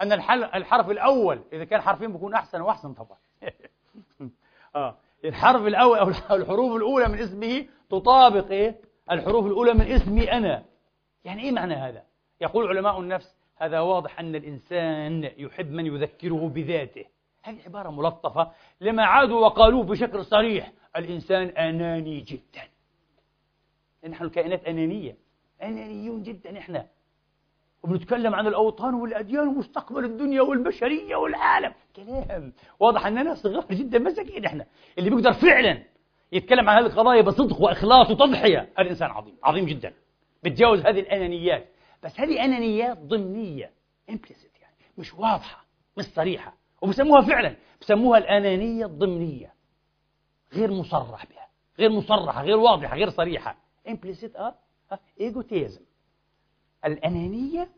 [0.00, 0.12] أن
[0.54, 3.18] الحرف الأول إذا كان حرفين بيكون أحسن وأحسن طبعا
[4.76, 4.96] آه.
[5.24, 8.80] الحرف الأول أو الحروف الأولى من اسمه تطابق إيه؟
[9.10, 10.64] الحروف الأولى من اسمي أنا.
[11.24, 12.02] يعني إيه معنى هذا؟
[12.40, 17.04] يقول علماء النفس هذا واضح أن الإنسان يحب من يذكره بذاته.
[17.42, 22.62] هذه عبارة ملطفة لما عادوا وقالوه بشكل صريح الإنسان أناني جدا.
[24.08, 25.16] نحن كائنات أنانية.
[25.62, 26.86] أنانيون جدا إحنا.
[27.82, 31.72] وبنتكلم عن الأوطان والأديان ومستقبل الدنيا والبشرية والعالم.
[31.96, 32.52] كلام.
[32.80, 34.66] واضح أننا صغار جدا مساكين إحنا.
[34.98, 35.82] اللي بيقدر فعلا
[36.32, 38.72] يتكلم عن هذه القضايا بصدق وإخلاص وتضحية.
[38.78, 39.94] هذا إنسان عظيم عظيم جدا.
[40.42, 41.68] بتجاوز هذه الأنانيات.
[42.02, 43.72] بس هذه أنانيات ضمنية
[44.10, 45.64] implicit يعني مش واضحة
[45.96, 46.54] مش صريحة.
[46.82, 49.54] وبسموها فعلا بسموها الأنانية الضمنية.
[50.52, 51.48] غير مصرح بها
[51.78, 53.56] غير مصرحة غير واضحة غير صريحة.
[53.88, 54.54] implicit آه
[55.20, 55.82] ايجوتيزم
[56.84, 57.68] الأنانية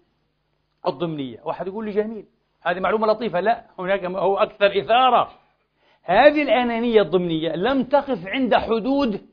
[0.87, 1.41] الضمنية.
[1.45, 2.27] واحد يقول لي جميل
[2.63, 3.41] هذه معلومة لطيفة.
[3.41, 5.39] لا هناك هو أكثر إثارة.
[6.07, 9.27] هذه الأنانية الضمنية لم تقف عند حدود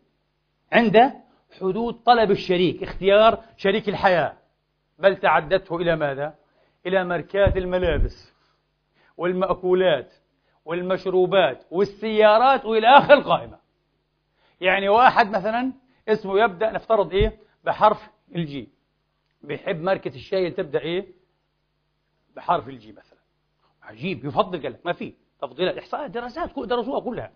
[0.71, 1.13] عند
[1.59, 4.37] حدود طلب الشريك اختيار شريك الحياة.
[4.99, 6.35] بل تعدته إلى ماذا؟
[6.85, 8.33] إلى ماركات الملابس
[9.17, 10.13] والمأكولات
[10.65, 13.59] والمشروبات والسيارات وإلى آخر القائمة.
[14.61, 15.73] يعني واحد مثلا
[16.07, 18.69] اسمه يبدأ نفترض إيه؟ بحرف ال G
[19.41, 21.07] بيحب ماركة الشاي تبدأ إيه؟
[22.35, 23.19] بحرف ال G مثلا.
[23.83, 25.13] عجيب يفضل قال لك ما في
[25.47, 27.31] تفضيلات إحصاءات دراسات درسوها كلها.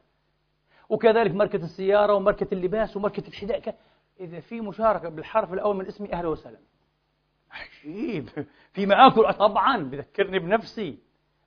[0.90, 3.76] وكذلك ماركة السيارة وماركة اللباس وماركة الحذاء
[4.20, 6.58] إذا في مشاركة بالحرف الأول من اسمي أهلا وسهلا.
[7.52, 8.30] عجيب.
[8.74, 11.00] في مآكل طبعا بذكرني بنفسي.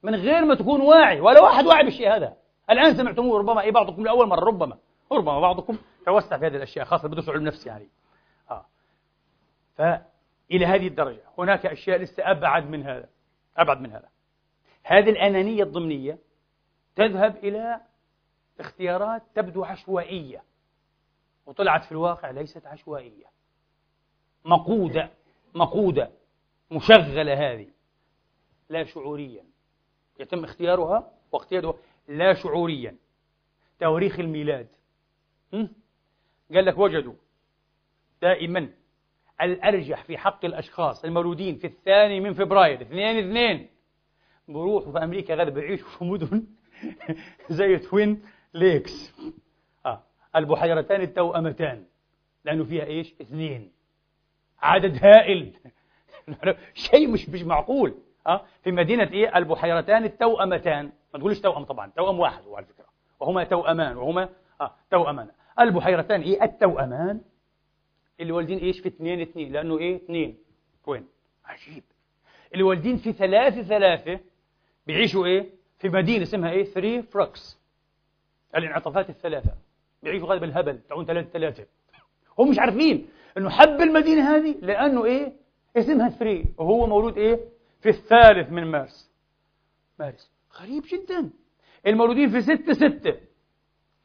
[0.03, 2.37] من غير ما تكون واعي ولا واحد واعي بالشيء هذا.
[2.71, 4.79] الآن سمعتموه ربما أي بعضكم لأول مرة ربما.
[5.13, 7.89] ربما بعضكم توسع في هذه الأشياء خاصة بدرس علم نفس يعني.
[8.51, 8.67] آه.
[9.77, 11.23] فإلى هذه الدرجة.
[11.39, 13.09] هناك أشياء لسه أبعد من هذا.
[13.57, 14.09] أبعد من هذا.
[14.83, 16.19] هذه الأنانية الضمنية
[16.97, 17.81] تذهب إلى
[18.61, 20.43] اختيارات تبدو عشوائية
[21.47, 23.27] وطلعت في الواقع ليست عشوائية.
[24.45, 25.11] مقودة
[25.55, 26.11] مقودة
[26.71, 27.69] مشغلة هذه.
[28.69, 29.45] لا شعوريا.
[30.21, 31.75] يتم اختيارها واقتيادها
[32.09, 32.97] لا شعوريا.
[33.81, 34.69] تواريخ الميلاد.
[36.55, 37.15] قال لك وجدوا
[38.23, 38.71] دائما
[39.41, 43.69] الأرجح في حق الأشخاص المولودين في الثاني من فبراير اثنين اثنين.
[44.49, 46.47] بروحوا في أمريكا غالبا بيعيشوا في مدن
[47.51, 48.23] زي توين
[48.55, 49.13] ليكس
[49.87, 50.03] آه.
[50.37, 51.85] البحيرتان التوأمتان
[52.45, 53.73] لأنه فيها إيش؟ اثنين
[54.63, 55.53] عدد هائل
[56.91, 57.95] شيء مش مش معقول
[58.27, 62.87] أه؟ في مدينة إيه؟ البحيرتان التوأمتان ما تقولش توأم طبعا توأم واحد هو على فكرة
[63.21, 64.29] وهما توأمان وهما
[64.61, 65.29] آه توأمان
[65.61, 67.21] البحيرتان إيه؟ التوأمان
[68.21, 70.39] اللي والدين إيش في اثنين اثنين لأنه إيه؟ اثنين
[70.87, 71.09] وين؟
[71.45, 71.85] عجيب
[72.53, 74.21] اللي والدين في ثلاثة ثلاثة
[74.87, 77.59] بيعيشوا إيه؟ في مدينة اسمها إيه؟ Three Forks
[78.57, 79.53] الانعطافات الثلاثة.
[80.03, 81.67] بيعيشوا غالبا الهبل تعون ثلاثة ثلاثة.
[82.39, 83.09] هم مش عارفين
[83.39, 85.33] إنه حب المدينة هذه لأنه إيه؟
[85.77, 87.41] اسمها three وهو مولود إيه؟
[87.81, 89.11] في الثالث من مارس.
[89.99, 90.31] مارس.
[90.61, 91.31] غريب جدا.
[91.87, 93.15] المولودين في ستة ستة.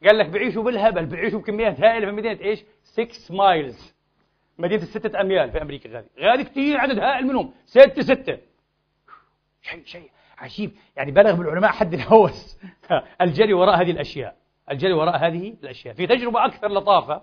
[0.04, 3.94] قال لك بيعيشوا بالهبل بيعيشوا بكميات هائلة في مدينة إيش؟ 6 miles
[4.58, 7.52] مدينة الستة أميال في أمريكا غالي غالي كثير عدد هائل منهم.
[7.66, 8.38] ستة ستة.
[9.62, 10.10] شيء شيء.
[10.38, 10.72] عجيب.
[10.96, 12.58] يعني بلغ بالعلماء حد الهوس.
[13.20, 14.36] الجري وراء هذه الأشياء.
[14.70, 15.94] الجري وراء هذه الأشياء.
[15.94, 17.22] في تجربة أكثر لطافة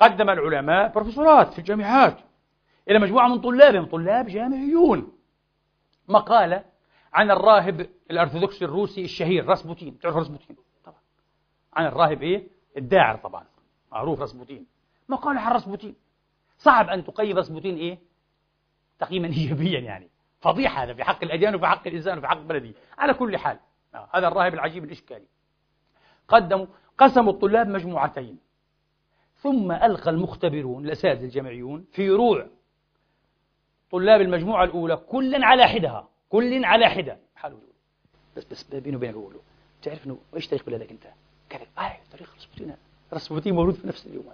[0.00, 2.18] قدم العلماء بروفيسورات في الجامعات
[2.88, 5.12] إلى مجموعة من طلابهم طلاب جامعيون.
[6.08, 6.64] مقالة
[7.12, 9.98] عن الراهب الأرثوذكسي الروسي الشهير راسبوتين.
[9.98, 10.98] تعرف راسبوتين؟ طبعا.
[11.74, 13.44] عن الراهب إيه؟ الداعر طبعا.
[13.92, 14.66] معروف راسبوتين.
[15.08, 15.94] مقالة عن راسبوتين.
[16.58, 17.98] صعب أن تقيم راسبوتين إيه؟
[18.98, 20.11] تقييما إيجابيا يعني.
[20.42, 23.58] فضيحة هذا في حق الأديان وفي حق الإنسان وفي حق بلدي على كل حال
[23.94, 24.08] آه.
[24.12, 25.24] هذا الراهب العجيب الإشكالي.
[26.28, 26.66] قدموا
[26.98, 28.38] قسموا الطلاب مجموعتين.
[29.36, 32.46] ثم ألقى المختبرون الأساتذة الجامعيون في روع
[33.90, 37.58] طلاب المجموعة الأولى كلا على حدها كل على حدة حاله
[38.36, 39.36] بس بس بيني وبينك بقول
[39.82, 41.04] تعرف إنه إيش تاريخ بلادك أنت؟
[41.52, 42.76] قال آه تاريخ رسبوتين
[43.14, 44.24] رسبوتين موجود في نفس اليوم.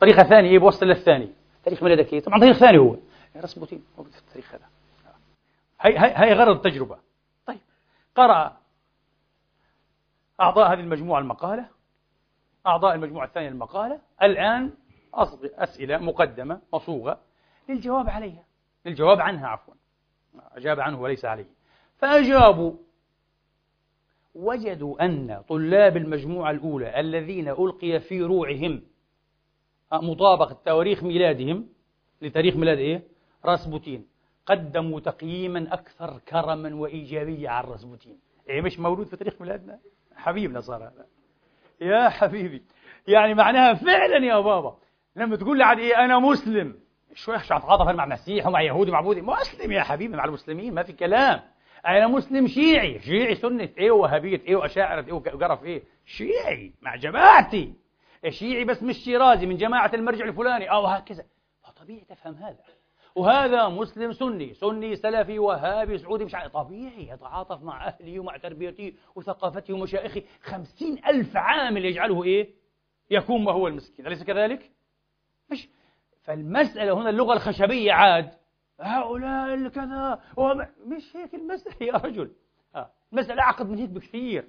[0.00, 1.28] طريقة ثانية إيه بوصل للثاني
[1.64, 2.96] تاريخ ميلادك إيه؟ طبعا تاريخ ثاني هو.
[3.36, 4.64] رسبوتين موجود في التاريخ هذا.
[5.80, 6.98] هي هي, هي غرض التجربة.
[7.46, 7.60] طيب.
[8.14, 8.56] قرأ
[10.40, 11.68] أعضاء هذه المجموعة المقالة.
[12.66, 14.00] أعضاء المجموعة الثانية المقالة.
[14.22, 14.72] الآن
[15.54, 17.20] أسئلة مقدمة مصوغة.
[17.68, 18.44] للجواب عليها.
[18.86, 19.74] للجواب عنها عفوا.
[20.34, 21.50] أجاب عنه وليس عليه.
[21.98, 22.72] فأجابوا.
[24.34, 28.82] وجدوا أن طلاب المجموعة الأولى الذين ألقي في روعهم
[29.92, 31.68] مطابقة تواريخ ميلادهم
[32.22, 33.02] لتاريخ ميلاد إيه؟
[33.44, 34.06] راسبوتين.
[34.48, 39.78] قدموا تقييما أكثر كرما وإيجابية عن راسبوتين إيه مش مولود في تاريخ ميلادنا؟
[40.16, 40.82] حبيبنا صار.
[40.82, 41.06] هذا
[41.80, 42.62] يا حبيبي.
[43.08, 44.76] يعني معناها فعلا يا بابا.
[45.16, 46.78] لما تقول لي عاد إيه أنا مسلم.
[47.14, 49.20] شو عشان اتعاطف مع مسيح ومع يهودي ومع بوذي.
[49.20, 51.40] مسلم يا حبيبي مع المسلمين ما في كلام.
[51.86, 52.98] أنا مسلم شيعي.
[52.98, 55.82] شيعي سنة إيه وهابية إيه وأشاعرة إيه وقرف إيه.
[56.06, 57.74] شيعي مع جماعتي.
[58.28, 60.70] شيعي بس مش شيرازي من جماعة المرجع الفلاني.
[60.70, 61.24] أو هكذا.
[61.62, 62.58] فطبيعي تفهم هذا.
[63.18, 69.72] وهذا مسلم سني سني سلفي وهابي سعودي مش طبيعي يتعاطف مع أهلي ومع تربيتي وثقافتي
[69.72, 72.54] ومشايخي خمسين ألف عامل يجعله إيه؟
[73.10, 74.06] يكون ما هو المسكين.
[74.06, 74.70] أليس كذلك؟
[75.52, 75.68] مش.
[76.22, 78.30] فالمسألة هنا اللغة الخشبية عاد.
[78.80, 80.20] هؤلاء الكذا.
[80.86, 82.30] مش هيك المسألة يا رجل.
[82.74, 82.90] آه.
[83.12, 84.48] المسألة أعقد من هيك بكثير.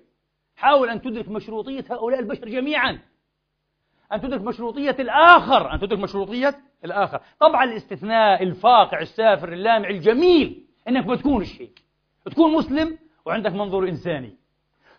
[0.55, 2.99] حاول أن تدرك مشروطية هؤلاء البشر جميعا.
[4.13, 7.21] أن تدرك مشروطية الآخر أن تدرك مشروطية الآخر.
[7.39, 11.81] طبعا الاستثناء الفاقع السافر اللامع الجميل أنك ما تكونش هيك
[12.25, 14.37] تكون مسلم وعندك منظور إنساني.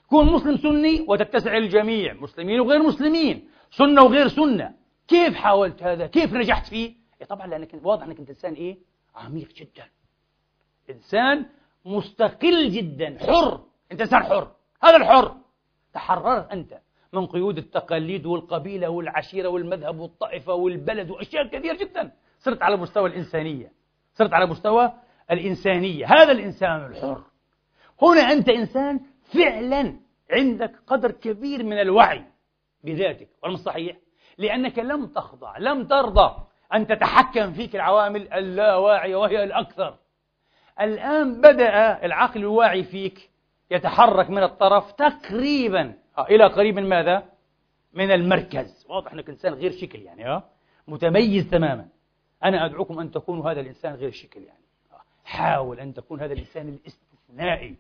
[0.04, 4.74] تكون مسلم سني وتتسع الجميع مسلمين وغير مسلمين سنة وغير سنة.
[5.08, 8.78] كيف حاولت هذا؟ كيف نجحت فيه؟ إيه طبعا لأنك واضح أنك أنت إنسان إيه؟
[9.14, 9.84] عميق جدا.
[10.90, 11.46] إنسان
[11.84, 13.61] مستقل جدا حر.
[13.92, 14.52] أنت إنسان حر.
[14.82, 15.36] هذا الحر.
[15.92, 16.80] تحررت أنت.
[17.12, 22.12] من قيود التقاليد والقبيلة والعشيرة والمذهب والطائفة والبلد وأشياء كثيرة جدا.
[22.38, 23.72] صرت على مستوى الإنسانية.
[24.14, 24.92] صرت على مستوى
[25.30, 26.06] الإنسانية.
[26.06, 27.22] هذا الإنسان الحر.
[28.02, 29.00] هنا أنت إنسان
[29.34, 30.00] فعلا
[30.30, 32.24] عندك قدر كبير من الوعي
[32.84, 33.28] بذاتك.
[33.42, 33.96] ولا صحيح؟
[34.38, 36.36] لأنك لم تخضع لم ترضى
[36.74, 39.98] أن تتحكم فيك العوامل اللاواعية وهي الأكثر.
[40.80, 43.30] الآن بدأ العقل الواعي فيك
[43.70, 45.94] يتحرك من الطرف تقريبا
[46.29, 47.23] إلى قريب من ماذا؟
[47.93, 48.87] من المركز.
[48.89, 50.45] واضح أنك إنسان غير شكل يعني؟ آه،
[50.89, 51.89] متميز تماما.
[52.45, 54.61] أنا أدعوكم أن تكونوا هذا الإنسان غير شكل يعني.
[55.25, 57.77] حاول أن تكون هذا الإنسان الاستثنائي.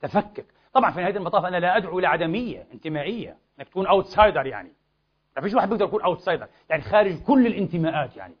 [0.00, 0.46] تفكك.
[0.74, 3.36] طبعا في نهاية المطاف أنا لا أدعو إلى عدمية انتمائية.
[3.58, 4.72] أنك تكون outsider يعني.
[5.36, 8.34] ما فيش واحد بيقدر يكون outsider يعني خارج كل الانتماءات يعني.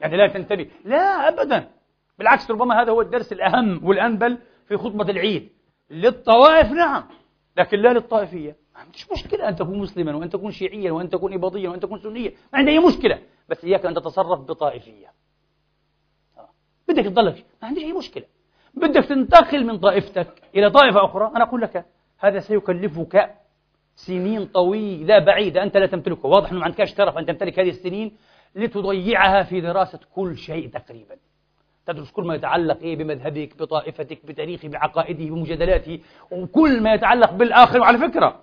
[0.00, 0.70] يعني لا تنتمي.
[0.84, 1.70] لا أبدا.
[2.18, 4.38] بالعكس ربما هذا هو الدرس الأهم والأنبل
[4.68, 5.52] في خطبة العيد.
[5.90, 7.04] للطوائف نعم.
[7.58, 8.56] لكن لا للطائفية.
[8.74, 12.30] ما عنديش مشكلة أن تكون مسلما وأن تكون شيعيا وأن تكون إباضيا وأن تكون سنيا.
[12.52, 13.18] ما عندي أي مشكلة.
[13.48, 15.12] بس إياك أن تتصرف بطائفية.
[16.88, 17.44] بدك تضلك.
[17.62, 18.24] ما عنديش أي مشكلة.
[18.74, 21.26] بدك تنتقل من طائفتك إلى طائفة أخرى.
[21.36, 21.84] أنا أقول لك
[22.18, 23.34] هذا سيكلفك
[23.96, 25.62] سنين طويلة بعيدة.
[25.62, 26.28] أنت لا تمتلكها.
[26.28, 28.16] واضح أنه ما عندكش شرف أن تمتلك هذه السنين
[28.54, 31.16] لتضيعها في دراسة كل شيء تقريبا.
[31.88, 37.80] تدرس كل ما يتعلق إيه بمذهبك بطائفتك بتاريخه بعقائده بمجادلاته وكل ما يتعلق بالآخر.
[37.80, 38.40] وعلى فكرة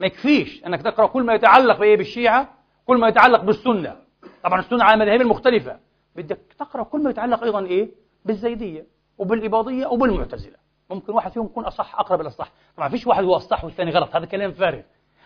[0.00, 2.48] ما يكفيش أنك تقرأ كل ما يتعلق بإيه بالشيعة
[2.86, 3.96] كل ما يتعلق بالسنة.
[4.44, 5.78] طبعا السنة على مذاهب المختلفة.
[6.16, 7.90] بدك تقرأ كل ما يتعلق أيضا إيه؟
[8.24, 8.86] بالزيدية
[9.18, 10.56] وبالإباضية وبالمعتزلة.
[10.90, 14.16] ممكن واحد فيهم يكون أصح أقرب إلى الصح طبعا فيش واحد هو الصح والثاني غلط.
[14.16, 14.82] هذا كلام فارغ.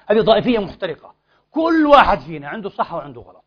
[0.06, 1.14] هذه طائفية محترقة.
[1.50, 3.39] كل واحد فينا عنده صح وعنده غلط.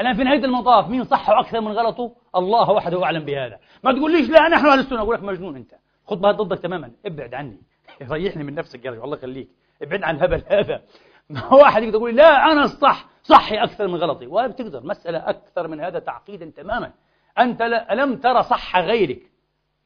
[0.00, 3.58] الآن في نهاية المطاف مين صح أكثر من غلطه؟ الله وحده أعلم بهذا.
[3.84, 5.00] ما تقوليش لا نحن أهل السنة.
[5.00, 5.74] أقول لك مجنون أنت.
[6.06, 6.92] خطبة ضدك تماما.
[7.06, 7.60] ابعد عني.
[8.10, 9.04] ريحني من نفسك يا رجل.
[9.04, 9.48] الله يخليك.
[9.82, 10.82] ابعد عن الهبل هذا.
[11.30, 14.26] ما واحد يقدر يقول لا أنا الصح صحي أكثر من غلطي.
[14.26, 14.86] ولا بتقدر.
[14.86, 16.92] مسألة أكثر من هذا تعقيدا تماما.
[17.38, 19.22] أنت لم ترى صح غيرك.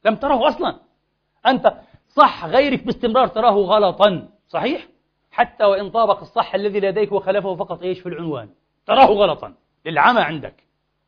[0.05, 0.79] لم تره أصلا.
[1.45, 1.73] أنت
[2.07, 4.29] صح غيرك باستمرار تراه غلطا.
[4.47, 4.87] صحيح؟
[5.31, 8.49] حتى وإن طابق الصح الذي لديك وخلفه فقط إيش؟ في العنوان.
[8.85, 9.53] تراه غلطا.
[9.85, 10.63] للعمى عندك.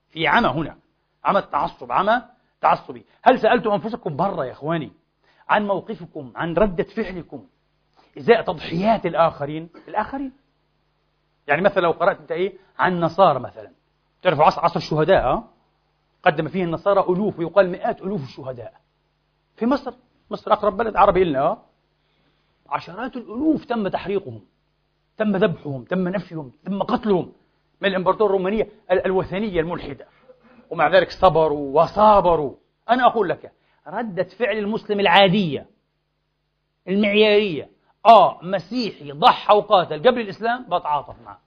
[0.10, 0.78] في عمى هنا.
[1.24, 2.22] عمى التعصب عمى
[2.62, 3.06] تعصبي.
[3.24, 4.92] هل سألتم أنفسكم برا يا إخواني
[5.50, 7.48] عن موقفكم عن ردة فعلكم
[8.18, 10.34] إزاء تضحيات الآخرين؟ الآخرين.
[11.48, 13.72] يعني مثلا لو قرأت أنت إيه؟ عن النصارى مثلا.
[14.22, 15.44] تعرفوا عصر, عصر الشهداء؟
[16.24, 18.74] قدم فيه النصارى ألوف ويقال مئات ألوف الشهداء.
[19.56, 19.94] في مصر؟
[20.32, 21.62] مصر أقرب بلد عربي لنا؟
[22.70, 24.42] عشرات الألوف تم تحريقهم
[25.18, 27.34] تم ذبحهم تم نفيهم تم قتلهم.
[27.82, 30.08] من الإمبراطورية الرومانية الوثنية الملحدة.
[30.70, 32.56] ومع ذلك صبروا وصابروا.
[32.90, 33.52] أنا أقول لك
[33.88, 35.66] ردة فعل المسلم العادية
[36.88, 37.70] المعيارية.
[38.06, 40.00] آه مسيحي ضحى وقاتل.
[40.00, 41.42] قبل الإسلام بتعاطف معه.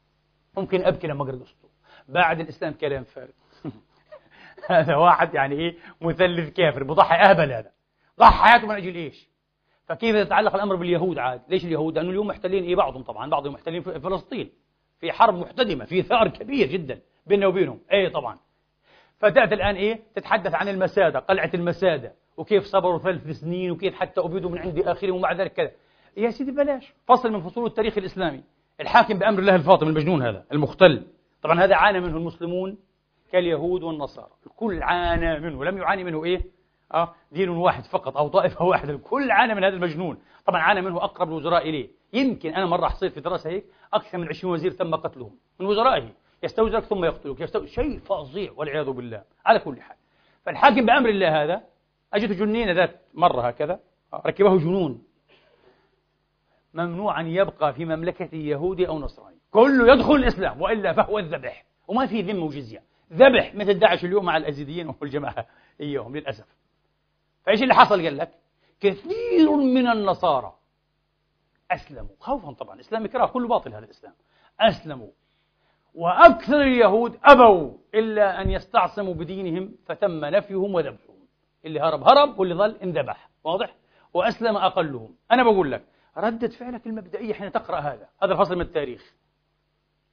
[0.57, 1.69] ممكن أبكي لما أقرأ قصته.
[2.09, 3.31] بعد الإسلام كلام فارغ.
[4.71, 6.83] هذا واحد يعني إيه مثلث كافر.
[6.83, 7.71] بضحي أهبل هذا.
[8.19, 9.29] ضحى حياته من أجل إيش؟
[9.87, 13.31] فكيف يتعلق الأمر باليهود عاد؟ ليش اليهود؟ لأنه اليوم محتلين إيه بعضهم طبعا.
[13.31, 14.51] بعضهم محتلين في فلسطين.
[15.01, 17.81] في حرب محتدمة في ثأر كبير جدا بيننا وبينهم.
[17.93, 18.39] أي طبعا.
[19.19, 24.51] فتأتي الآن إيه؟ تتحدث عن المسادة قلعة المسادة وكيف صبروا ثلاث سنين وكيف حتى أبيدوا
[24.51, 25.71] من عند آخرهم ومع ذلك كذا.
[26.17, 26.95] يا سيدي بلاش.
[27.07, 28.43] فصل من فصول التاريخ الإسلامي.
[28.81, 31.07] الحاكم بأمر الله الفاطم المجنون هذا المختل.
[31.43, 32.79] طبعا هذا عانى منه المسلمون
[33.33, 34.31] كاليهود والنصارى.
[34.47, 36.41] الكل عانى منه لم يعاني منه إيه؟
[36.95, 40.19] آه دين واحد فقط أو طائفة واحدة الكل عانى من هذا المجنون.
[40.47, 41.91] طبعا عانى منه أقرب الوزراء إليه.
[42.13, 45.37] يمكن أنا مرة حصيت في دراسة هيك أكثر من 20 وزير تم قتلهم.
[45.61, 46.13] من وزرائه.
[46.43, 47.67] يستوزرك ثم يقتلك يستو...
[47.67, 49.23] شيء فظيع والعياذ بالله.
[49.47, 49.97] على كل حال.
[50.47, 51.63] فالحاكم بأمر الله هذا
[52.15, 53.81] أجت جنينة ذات مرة هكذا
[54.27, 55.03] ركبه جنون.
[56.75, 59.39] ممنوع أن يبقى في مملكة يهودي أو نصراني.
[59.51, 61.65] كله يدخل الإسلام وإلا فهو الذبح.
[61.89, 62.83] وما في ذمة وجزية.
[63.13, 65.47] ذبح مثل داعش اليوم مع الأزيديين والجماعة.
[65.81, 66.58] إياهم للأسف.
[67.49, 68.31] فإيش اللي حصل قال لك؟
[68.81, 70.55] كثير من النصارى
[71.71, 72.15] أسلموا.
[72.21, 72.81] خوفا طبعا.
[72.81, 74.15] إسلام إكراه كله باطل هذا الإسلام.
[74.61, 75.11] أسلموا.
[75.95, 81.27] وأكثر اليهود أبوا إلا أن يستعصموا بدينهم فتم نفيهم وذبحهم.
[81.65, 83.31] اللي هرب هرب واللي ظل انذبح.
[83.45, 83.75] واضح؟
[84.15, 85.17] وأسلم أقلهم.
[85.33, 85.85] أنا بقول لك
[86.17, 88.09] ردة فعلك المبدئية حين تقرأ هذا.
[88.23, 89.15] هذا الفصل من التاريخ.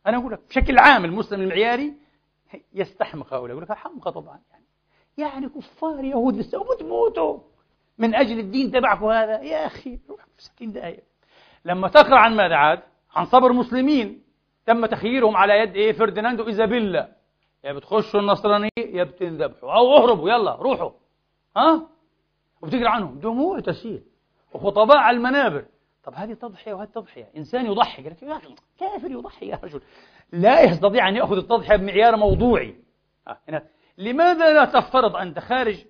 [0.07, 1.93] أنا أقول لك بشكل عام المسلم المعياري
[2.73, 3.51] يستحمق هؤلاء.
[3.51, 4.39] يقول لك حمقى طبعا.
[4.51, 4.64] يعني
[5.17, 7.39] يعني كفار يهود لسه وبتموتوا
[7.97, 11.03] من أجل الدين تبعكم هذا؟ يا أخي روح في ستين دقائق
[11.65, 12.79] لما تقرأ عن ماذا عاد؟
[13.15, 14.23] عن صبر مسلمين
[14.65, 17.15] تم تخييرهم على يد إيه؟ فرديناندو إيزابيلا.
[17.63, 19.73] يا بتخشوا النصرانية يا بتنذبحوا.
[19.73, 20.91] أو اهربوا يلا روحوا.
[21.57, 21.87] ها؟
[22.61, 23.19] وبتقرأ عنهم.
[23.19, 24.03] دموع تسيل
[24.53, 25.65] وخطباء على المنابر.
[26.03, 27.29] طب هذه تضحية وهذه تضحية.
[27.37, 28.03] إنسان يضحي.
[28.03, 29.81] قال لك يا أخي كافر يضحي يا رجل.
[30.31, 32.75] لا يستطيع أن يأخذ التضحية بمعيار موضوعي.
[33.27, 33.61] آه.
[33.97, 35.85] لماذا لا تفترض أنت خارج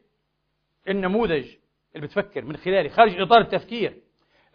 [0.89, 1.47] النموذج
[1.95, 4.01] اللي بتفكر من خلاله خارج إطار التفكير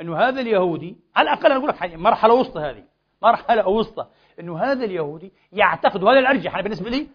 [0.01, 2.85] أنه هذا اليهودي على الأقل أنا أقول لك مرحلة وسطى هذه
[3.23, 4.07] مرحلة وسطى
[4.41, 7.09] أنه هذا اليهودي يعتقد وهذا الأرجح أنا بالنسبة لي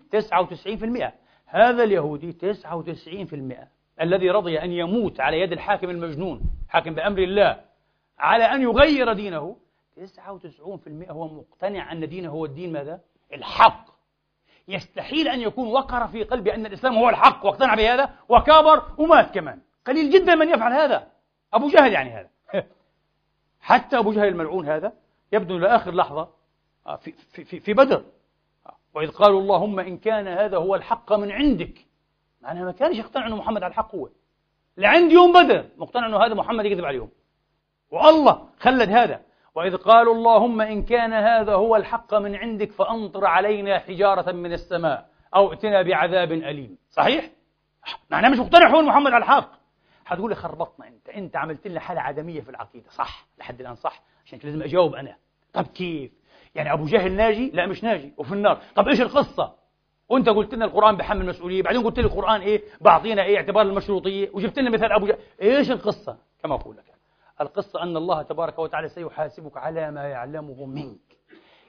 [1.05, 1.11] 99%
[1.45, 3.55] هذا اليهودي 99%
[4.01, 7.61] الذي رضي أن يموت على يد الحاكم المجنون حاكم بأمر الله
[8.19, 9.57] على أن يغير دينه
[9.97, 10.01] 99%
[11.09, 12.99] هو مقتنع أن دينه هو الدين ماذا؟
[13.33, 13.94] الحق
[14.67, 19.61] يستحيل أن يكون وقر في قلبه أن الإسلام هو الحق واقتنع بهذا وكابر ومات كمان.
[19.87, 21.07] قليل جدا من يفعل هذا.
[21.53, 22.29] أبو جهل يعني هذا.
[23.59, 24.93] حتى أبو جهل الملعون هذا
[25.31, 26.29] يبدو إلى آخر لحظة
[26.87, 27.13] آه، في,
[27.43, 28.03] في, في بدر.
[28.93, 31.85] وإذ قالوا اللهم إن كان هذا هو الحق من عندك.
[32.41, 34.09] معناها ما كانش يقتنع أنه محمد على الحق هو.
[34.77, 35.65] لعند يوم بدر.
[35.77, 37.09] مقتنع أنه هذا محمد يكذب عليهم
[37.91, 39.21] والله خلد هذا.
[39.55, 45.09] وإذ قالوا اللهم إن كان هذا هو الحق من عندك فأمطر علينا حجارة من السماء
[45.35, 46.77] أو ائتنا بعذاب أليم.
[46.89, 47.29] صحيح؟
[48.09, 49.51] معناه مش مقتنع هو محمد على الحق.
[50.05, 51.09] حتقول لي خربطنا أنت.
[51.09, 52.89] أنت عملت لنا حالة عدمية في العقيدة.
[52.89, 53.25] صح.
[53.39, 54.03] لحد الآن صح.
[54.25, 55.15] عشان لازم أجاوب أنا.
[55.53, 56.11] طب كيف؟
[56.55, 58.13] يعني أبو جهل ناجي؟ لا مش ناجي.
[58.17, 58.61] وفي النار.
[58.75, 59.53] طب إيش القصة؟
[60.09, 64.29] وأنت قلت لنا القرآن بحمل مسؤوليه بعدين قلت لي القرآن إيه؟ بعطينا إيه؟ اعتبار المشروطية.
[64.33, 65.17] وجبت لنا مثال أبو جهل.
[65.41, 66.94] إيش القصة؟ كما أقول لك.
[67.41, 70.99] القصة أن الله تبارك وتعالى سيحاسبك على ما يعلمه منك.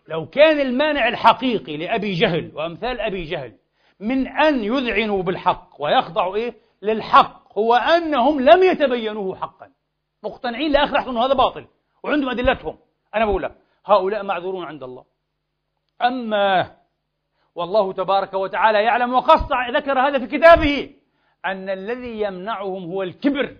[0.09, 3.53] لو كان المانع الحقيقي لأبي جهل وأمثال أبي جهل
[4.01, 9.71] من أن يذعنوا بالحق ويخضعوا إيه؟ للحق هو أنهم لم يتبينوه حقا.
[10.23, 11.67] مقتنعين لآخر لحظة أنه هذا باطل
[12.03, 12.79] وعندهم أدلتهم.
[13.15, 13.55] أنا بقول لك
[13.87, 15.05] هؤلاء معذورون عند الله.
[16.03, 16.77] أما
[17.55, 20.95] والله تبارك وتعالى يعلم وقص ذكر هذا في كتابه
[21.45, 23.57] أن الذي يمنعهم هو الكبر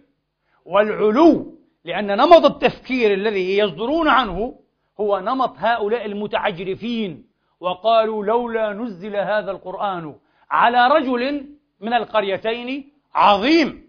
[0.65, 1.56] والعلو.
[1.87, 4.59] لأن نمط التفكير الذي يصدرون عنه
[5.01, 7.27] هو نمط هؤلاء المتعجرفين
[7.61, 10.15] وقالوا لولا نزل هذا القرآن
[10.51, 11.47] على رجل
[11.81, 13.89] من القريتين عظيم.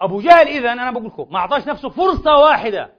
[0.00, 2.92] أبو جهل إذا أنا بقول لكم ما أعطاش نفسه فرصة واحدة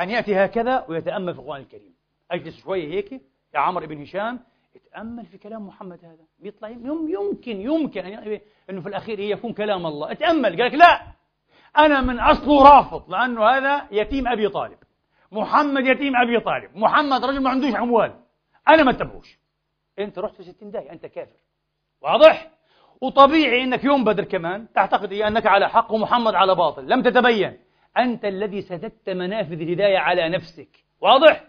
[0.00, 1.94] أن يأتي هكذا ويتأمل في القرآن الكريم.
[2.30, 3.12] أجلس شوية هيك
[3.54, 4.40] يا عمرو بن هشام
[4.76, 6.24] اتأمل في كلام محمد هذا.
[6.38, 8.40] بيطلع يمكن يمكن أن
[8.70, 10.12] أنه في الأخير يكون كلام الله.
[10.12, 10.62] اتأمل.
[10.62, 11.21] قال لك لا.
[11.78, 14.78] أنا من أصله رافض لأنه هذا يتيم أبي طالب.
[15.32, 16.76] محمد يتيم أبي طالب.
[16.76, 18.14] محمد رجل ما عندوش أموال.
[18.68, 19.38] أنا ما اتبعوش.
[19.98, 21.36] أنت رحت في ستين داهية أنت كافر.
[22.00, 22.50] واضح؟
[23.00, 26.88] وطبيعي أنك يوم بدر كمان تعتقد أنك على حق ومحمد على باطل.
[26.88, 27.58] لم تتبين.
[27.98, 30.68] أنت الذي سددت منافذ الهداية على نفسك.
[31.00, 31.44] واضح؟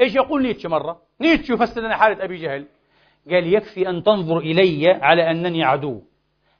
[0.00, 2.66] إيش يقول نيتشه مرة؟ نيتشه يفسر لنا حالة أبي جهل.
[3.30, 6.02] قال يكفي أن تنظر إلي على أنني عدو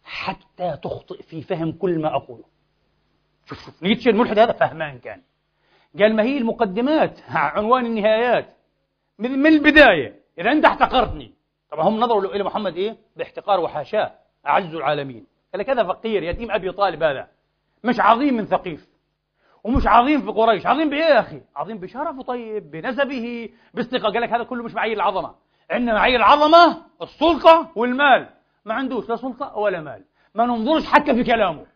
[0.05, 2.53] حتى تخطئ في فهم كل ما أقوله.
[3.47, 5.22] شوف شوف نيتشه الملحد هذا فهمان كان.
[5.99, 8.57] قال ما هي المقدمات؟ عنوان النهايات.
[9.18, 10.20] من البداية.
[10.38, 11.34] إذا أنت احتقرتني.
[11.70, 14.12] طبعا هم نظروا إلى محمد إيه؟ باحتقار وحاشاه.
[14.47, 15.26] أعز العالمين.
[15.53, 17.28] قال لك هذا فقير يتيم أبي طالب هذا.
[17.84, 18.88] مش عظيم من ثقيف.
[19.64, 20.66] ومش عظيم في قريش.
[20.66, 24.97] عظيم بإيه يا أخي؟ عظيم بشرفه طيب بنسبه باستقامة قال لك هذا كله مش معايير
[24.97, 25.34] العظمة.
[25.70, 28.28] عندنا معايير العظمة السلطة والمال.
[28.64, 30.05] ما عندوش لا سلطة ولا مال.
[30.34, 31.66] ما ننظرش حتى في كلامه.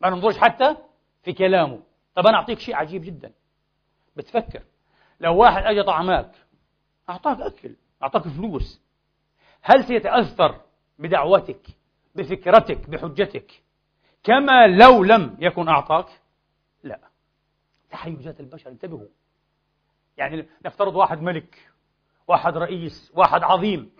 [0.00, 0.76] ما ننظرش حتى
[1.22, 1.82] في كلامه.
[2.14, 3.32] طب أنا أعطيك شيء عجيب جدا.
[4.16, 4.62] بتفكر.
[5.20, 6.30] لو واحد أجى طعماك
[7.10, 8.82] أعطاك أكل أعطاك فلوس.
[9.62, 10.60] هل سيتأثر
[10.98, 11.60] بدعوتك
[12.14, 13.62] بفكرتك بحجتك؟
[14.22, 16.06] كما لو لم يكن أعطاك؟
[16.82, 17.00] لا.
[17.90, 19.08] تحيزات البشر انتبهوا.
[20.16, 21.70] يعني نفترض واحد ملك
[22.28, 23.90] واحد رئيس واحد عظيم.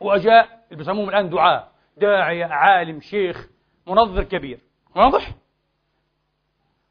[0.00, 3.48] وأجاء اللي بيسموهم الآن دعاء داعية عالم شيخ
[3.86, 4.60] منظر كبير.
[4.96, 5.34] واضح؟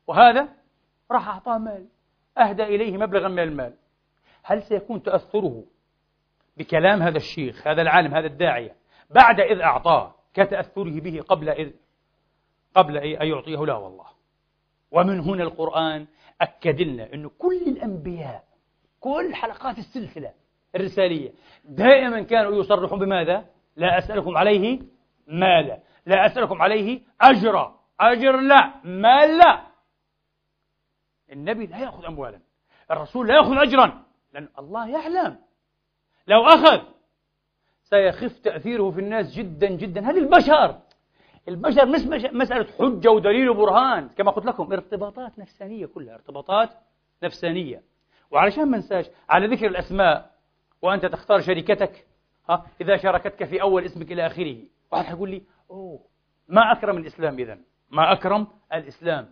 [0.08, 0.47] وهذا
[1.12, 1.88] راح أعطاه مال
[2.38, 3.74] أهدى إليه مبلغا من المال
[4.43, 5.64] هل سيكون تأثره
[6.58, 8.76] بكلام هذا الشيخ هذا العالم هذا الداعية
[9.10, 11.72] بعد إذ أعطاه كتأثره به قبل إذ
[12.76, 14.06] قبل أن يعطيه لا والله
[14.91, 16.08] ومن هنا القرآن
[16.41, 18.43] أكد لنا أن كل الأنبياء
[18.99, 20.34] كل حلقات السلسلة
[20.76, 21.32] الرسالية
[21.64, 23.45] دائما كانوا يصرحون بماذا؟
[23.76, 24.80] لا أسألكم عليه
[25.28, 29.62] مالا لا أسألكم عليه أجرا أجر لا مال لا.
[31.32, 32.39] النبي لا يأخذ أموالا
[32.91, 34.04] الرسول لا يأخذ أجرا.
[34.34, 35.38] لأن الله يعلم.
[36.28, 36.82] لو أخذ
[37.84, 40.10] سيخف تأثيره في الناس جدا جدا.
[40.10, 40.80] هذه البشر
[41.47, 42.01] البشر مش
[42.34, 46.70] مسألة حجة ودليل وبرهان كما قلت لكم ارتباطات نفسانية كلها ارتباطات
[47.24, 47.84] نفسانية.
[48.32, 50.32] وعلشان ما ننساش على ذكر الأسماء
[50.82, 52.08] وأنت تختار شركتك
[52.49, 54.58] ها إذا شاركتك في أول اسمك إلى آخره.
[54.91, 55.99] واحد حيقول لي أوه
[56.47, 57.60] ما أكرم الإسلام إذا
[57.94, 59.30] ما أكرم الإسلام.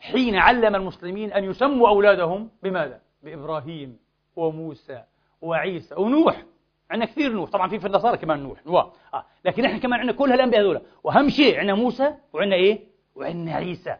[0.00, 3.98] حين علم المسلمين أن يسموا أولادهم بماذا؟ بإبراهيم
[4.36, 5.02] وموسى
[5.40, 6.42] وعيسى ونوح.
[6.90, 7.50] عندنا كثير نوح.
[7.50, 8.66] طبعا في في النصارى كمان نوح.
[8.66, 9.26] نوح آه.
[9.44, 12.80] لكن إحنا كمان عندنا كل هالأنبياء هذول وأهم شيء عندنا موسى وعندنا إيه؟
[13.14, 13.96] وعندنا عيسى.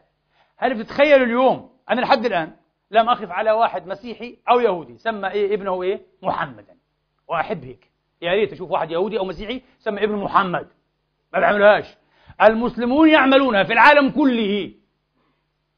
[0.57, 2.55] هل بتتخيلوا اليوم أنا لحد الآن
[2.91, 6.77] لم اقف على واحد مسيحي أو يهودي سمى إيه ابنه إيه؟ محمدا.
[7.27, 7.91] وأحب هيك.
[8.21, 10.67] يا ريت أشوف واحد يهودي أو مسيحي سمى ابنه محمد.
[11.33, 11.97] ما بيعملوهاش
[12.41, 14.73] المسلمون يعملونها في العالم كله.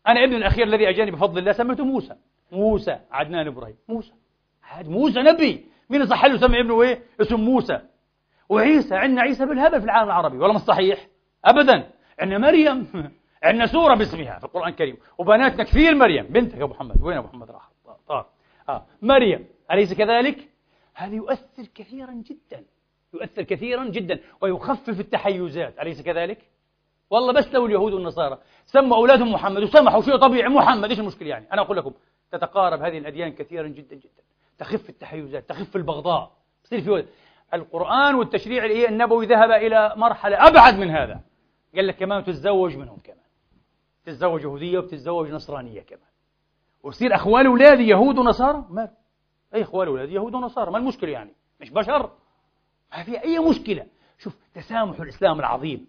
[0.08, 2.16] أنا ابني الأخير الذي أجاني بفضل الله سميته موسى.
[2.52, 3.76] موسى عدنان إبراهيم.
[3.88, 4.14] موسى.
[4.62, 5.66] هذا موسى نبي.
[5.90, 7.82] مين صح له سمي ابنه إيه؟ اسم موسى.
[8.50, 10.38] وعيسى عندنا عيسى بالهبل في العالم العربي.
[10.38, 11.08] ولا مش صحيح.
[11.46, 11.90] ابدا.
[12.20, 12.88] عندنا مريم.
[13.44, 14.98] عندنا سورة باسمها في القرآن الكريم.
[15.18, 16.26] وبناتنا كثير مريم.
[16.26, 17.02] بنتك أبو محمد.
[17.02, 17.70] وين أبو محمد؟ راح.
[18.08, 18.26] طار
[18.70, 18.86] آه.
[19.02, 19.46] مريم.
[19.72, 20.50] أليس كذلك؟
[20.94, 22.64] هذا يؤثر كثيرا جدا.
[23.22, 25.80] يؤثر كثيرا جدا ويخفف التحيزات.
[25.80, 26.38] أليس كذلك؟
[27.10, 31.48] والله بس لو اليهود والنصارى سموا أولادهم محمد وسمحوا شيء طبيعي محمد إيش المشكلة يعني؟
[31.54, 31.94] أنا أقول لكم
[32.32, 34.24] تتقارب هذه الأديان كثيرا جدا جدا.
[34.58, 36.32] تخف التحيزات تخف البغضاء.
[36.66, 37.08] يصير في
[37.54, 41.22] القرآن والتشريع النبوي ذهب إلى مرحلة أبعد من هذا.
[41.76, 43.18] قال لك كمان تتزوج منهم كمان.
[44.06, 46.10] تتزوج يهودية وبتتزوج نصرانية كمان.
[46.84, 48.90] ويصير أخوال أولادي يهود ونصارى؟ ما
[49.56, 50.72] أي أخوال أولادي يهود ونصارى.
[50.72, 52.12] ما المشكلة يعني؟ مش بشر.
[52.92, 53.86] ما في أي مشكلة.
[54.20, 55.88] شوف تسامح الإسلام العظيم.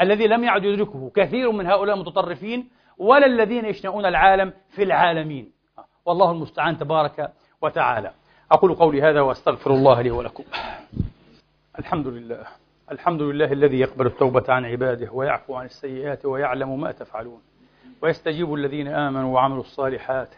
[0.00, 5.52] الذي لم يعد يدركه كثير من هؤلاء المتطرفين ولا الذين يشنؤون العالم في العالمين.
[6.04, 7.32] والله المستعان تبارك
[7.62, 8.12] وتعالى.
[8.52, 10.44] أقول قولي هذا وأستغفر الله لي ولكم.
[11.78, 12.46] الحمد لله.
[12.90, 17.42] الحمد لله الذي يقبل التوبة عن عباده ويعفو عن السيئات ويعلم ما تفعلون.
[18.02, 20.28] ويستجيب الذين آمنوا وعملوا الصالحات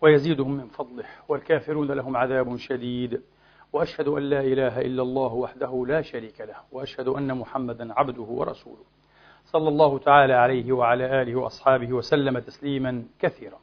[0.00, 3.22] ويزيدهم من فضله والكافرون لهم عذاب شديد.
[3.72, 8.84] وأشهد أن لا إله إلا الله وحده لا شريك له وأشهد أن محمدا عبده ورسوله.
[9.44, 13.58] صلى الله تعالى عليه وعلى آله وأصحابه وسلم تسليما كثيرا.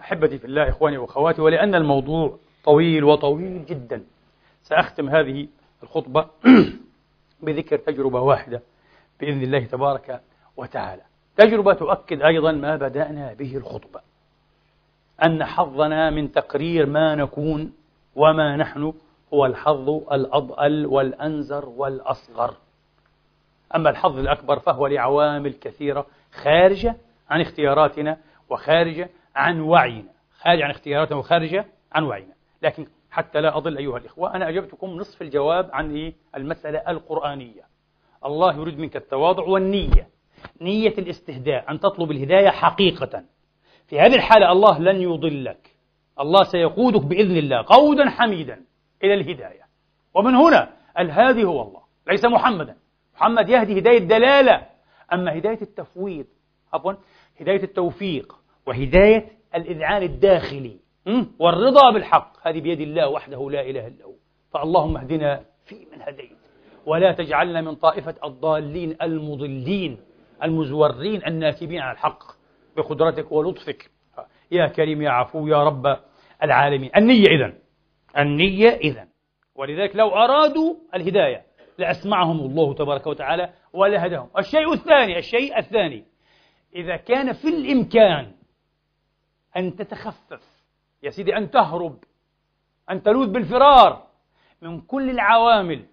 [0.00, 4.04] أحبتي في الله إخواني وأخواتي ولأن الموضوع طويل وطويل جدا
[4.62, 5.48] سأختم هذه
[5.82, 6.30] الخطبة
[7.42, 8.62] بذكر تجربة واحدة
[9.20, 10.20] بإذن الله تبارك
[10.56, 11.02] وتعالى.
[11.36, 14.00] تجربة تؤكد أيضا ما بدأنا به الخطبة
[15.24, 17.72] أن حظنا من تقرير ما نكون
[18.18, 18.92] وما نحن
[19.34, 22.54] هو الحظ الأضأل والأنزر والأصغر.
[23.74, 26.96] أما الحظ الأكبر فهو لعوامل كثيرة خارجة
[27.30, 28.16] عن اختياراتنا
[28.50, 30.10] وخارجة عن وعينا.
[30.40, 32.34] خارجة عن اختياراتنا وخارجة عن وعينا.
[32.62, 37.62] لكن حتى لا أضل أيها الإخوة أنا أجبتكم نصف الجواب عن؟ المسألة القرآنية.
[38.24, 40.08] الله يريد منك التواضع والنية.
[40.60, 43.24] نية الاستهداء أن تطلب الهداية حقيقة.
[43.86, 45.77] في هذه الحالة الله لن يضلك.
[46.20, 48.60] الله سيقودك بإذن الله قودا حميدا
[49.04, 49.62] إلى الهداية.
[50.14, 52.76] ومن هنا الهادي هو الله ليس محمدا.
[53.14, 54.66] محمد يهدي هداية دلالة
[55.12, 56.26] أما هداية التفويض
[56.72, 56.92] عفوا
[57.40, 58.34] هداية التوفيق
[58.66, 60.76] وهداية الإذعان الداخلي
[61.38, 64.14] والرضا بالحق هذه بيد الله وحده لا إله إلا هو.
[64.52, 66.38] فاللهم اهدنا في من هديت.
[66.86, 69.98] ولا تجعلنا من طائفة الضالين المضلين
[70.42, 72.22] المزورين الناكبين على الحق
[72.76, 73.90] بقدرتك ولطفك.
[74.50, 75.96] يا كريم يا عفو يا رب
[76.42, 76.90] العالمين.
[76.96, 77.58] النية إذن.
[78.18, 79.08] النية إذن.
[79.54, 81.42] ولذلك لو أرادوا الهداية
[81.78, 86.04] لأسمعهم الله تبارك وتعالى ولهدهم الشيء الثاني الشيء الثاني.
[86.74, 88.32] إذا كان في الإمكان
[89.56, 90.42] أن تتخفف
[91.02, 91.98] يا سيدي أن تهرب
[92.90, 94.06] أن تلوذ بالفرار
[94.62, 95.84] من كل العوامل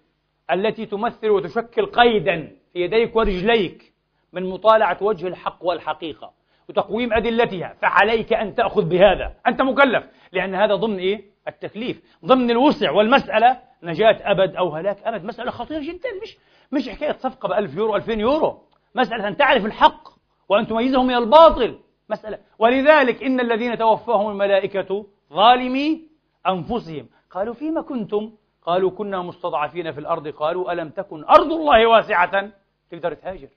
[0.50, 3.92] التي تمثل وتشكل قيدا في يديك ورجليك
[4.32, 6.32] من مطالعة وجه الحق والحقيقة.
[6.68, 9.34] وتقويم أدلتها فعليك أن تأخذ بهذا.
[9.46, 13.58] أنت مكلف لأن هذا ضمن إيه؟ التكليف ضمن الوسع والمسألة.
[13.82, 16.36] نجاة أبد أو هلاك أبد مسألة خطيرة جدا مش
[16.72, 18.62] مش حكاية صفقة بألف يورو ألفين يورو.
[18.94, 20.08] مسألة أن تعرف الحق
[20.48, 21.78] وأن تميزه من الباطل.
[22.08, 22.38] مسألة.
[22.58, 26.02] ولذلك إن الذين توفاهم الملائكة ظالمي
[26.46, 27.08] أنفسهم.
[27.30, 28.32] قالوا فيما كنتم؟
[28.62, 30.28] قالوا كنا مستضعفين في الأرض.
[30.28, 32.50] قالوا ألم تكن أرض الله واسعة؟
[32.90, 33.48] تقدر تهاجر.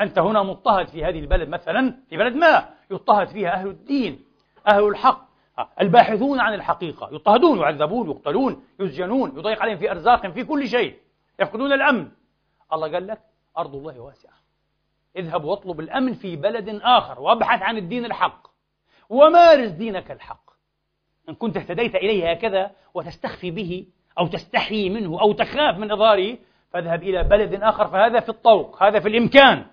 [0.00, 4.24] أنت هنا مضطهد في هذه البلد مثلا في بلد ما يضطهد فيها أهل الدين
[4.68, 5.28] أهل الحق.
[5.80, 10.98] الباحثون عن الحقيقة يضطهدون يعذبون يقتلون يسجنون يضيق عليهم في أرزاقهم في كل شيء
[11.40, 12.08] يفقدون الأمن.
[12.72, 13.20] الله قال لك
[13.58, 14.32] أرض الله واسعة.
[15.16, 18.46] اذهب واطلب الأمن في بلد آخر وابحث عن الدين الحق.
[19.08, 20.50] ومارس دينك الحق.
[21.28, 23.86] إن كنت اهتديت إليه هكذا وتستخفي به
[24.18, 26.38] أو تستحي منه أو تخاف من إظهاره
[26.70, 29.66] فاذهب إلى بلد آخر فهذا في الطوق هذا في الإمكان.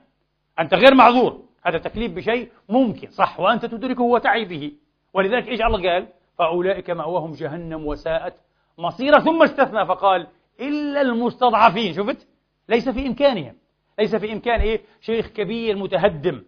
[0.59, 1.45] أنت غير معذور.
[1.65, 3.09] هذا تكليف بشيء ممكن.
[3.09, 3.39] صح.
[3.39, 4.71] وأنت تدركه وتعي به
[5.13, 6.07] ولذلك إيش الله قال؟
[6.37, 8.33] فأولئك مأواهم جهنم وساءت
[8.77, 9.19] مصيرا.
[9.19, 10.27] ثم استثنى فقال
[10.59, 11.93] إلا المستضعفين.
[11.93, 12.27] شفت؟
[12.69, 13.55] ليس في إمكانهم.
[13.99, 16.43] ليس في إمكان إيه؟ شيخ كبير متهدم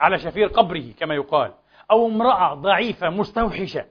[0.00, 1.52] على شفير قبره كما يقال.
[1.90, 3.84] أو امرأة ضعيفة مستوحشة.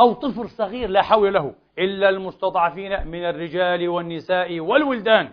[0.00, 1.54] أو طفل صغير لا حول له.
[1.78, 5.32] إلا المستضعفين من الرجال والنساء والولدان.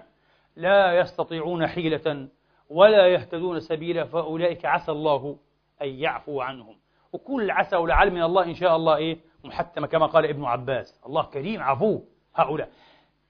[0.56, 2.28] لا يستطيعون حيلة
[2.70, 5.38] ولا يهتدون سبيلا فأولئك عسى الله
[5.82, 6.76] أن يعفو عنهم.
[7.14, 11.02] وكل عسى ولعل من الله إن شاء الله إيه؟ محتمة كما قال ابن عباس.
[11.06, 12.02] الله كريم عفو.
[12.36, 12.70] هؤلاء.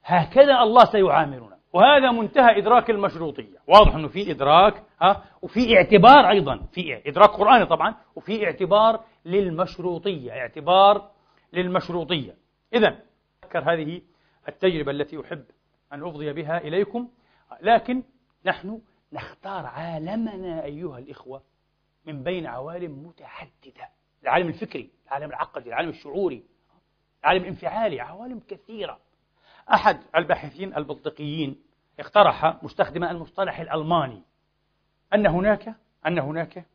[0.04, 1.58] هكذا الله سيعاملنا.
[1.74, 3.58] وهذا منتهى إدراك المشروطية.
[3.68, 6.58] واضح أنه في إدراك ها؟ وفي اعتبار أيضا.
[6.72, 7.96] في إدراك قرآني طبعا.
[8.16, 10.32] وفي اعتبار للمشروطية.
[10.32, 11.10] اعتبار
[11.54, 12.36] للمشروطية.
[12.74, 13.00] إذا
[13.44, 14.02] أذكر هذه
[14.48, 15.44] التجربة التي أحب
[15.94, 17.08] أن أفضي بها إليكم.
[17.62, 18.04] لكن
[18.46, 18.82] نحن
[19.14, 21.44] نختار عالمنا أيها الإخوة
[22.06, 23.90] من بين عوالم متعددة.
[24.24, 26.44] العالم الفكري العالم العقدي العالم الشعوري
[27.24, 29.00] العالم الانفعالي عوالم كثيرة.
[29.74, 31.64] أحد الباحثين البلطيقيين
[32.00, 34.22] اقترح مستخدما المصطلح الألماني
[35.14, 35.76] أن هناك
[36.08, 36.66] أن هناك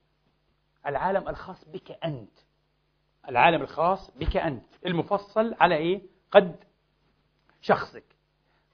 [0.87, 2.39] العالم الخاص بك أنت.
[3.29, 4.67] العالم الخاص بك أنت.
[4.87, 6.65] المفصل على إيه؟ قد
[7.61, 8.05] شخصك.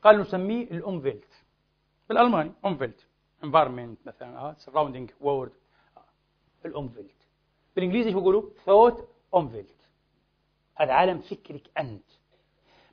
[0.02, 1.44] قال نسميه ال Umwelt.
[2.08, 3.06] بالألماني Umwelt.
[3.50, 5.52] Environment مثلا آه surrounding world
[6.64, 7.14] ال Umwelt
[7.76, 9.00] بالإنجليزي شو يقولوا؟ thought
[9.34, 9.88] Umwelt
[10.74, 12.04] هذا عالم فكرك أنت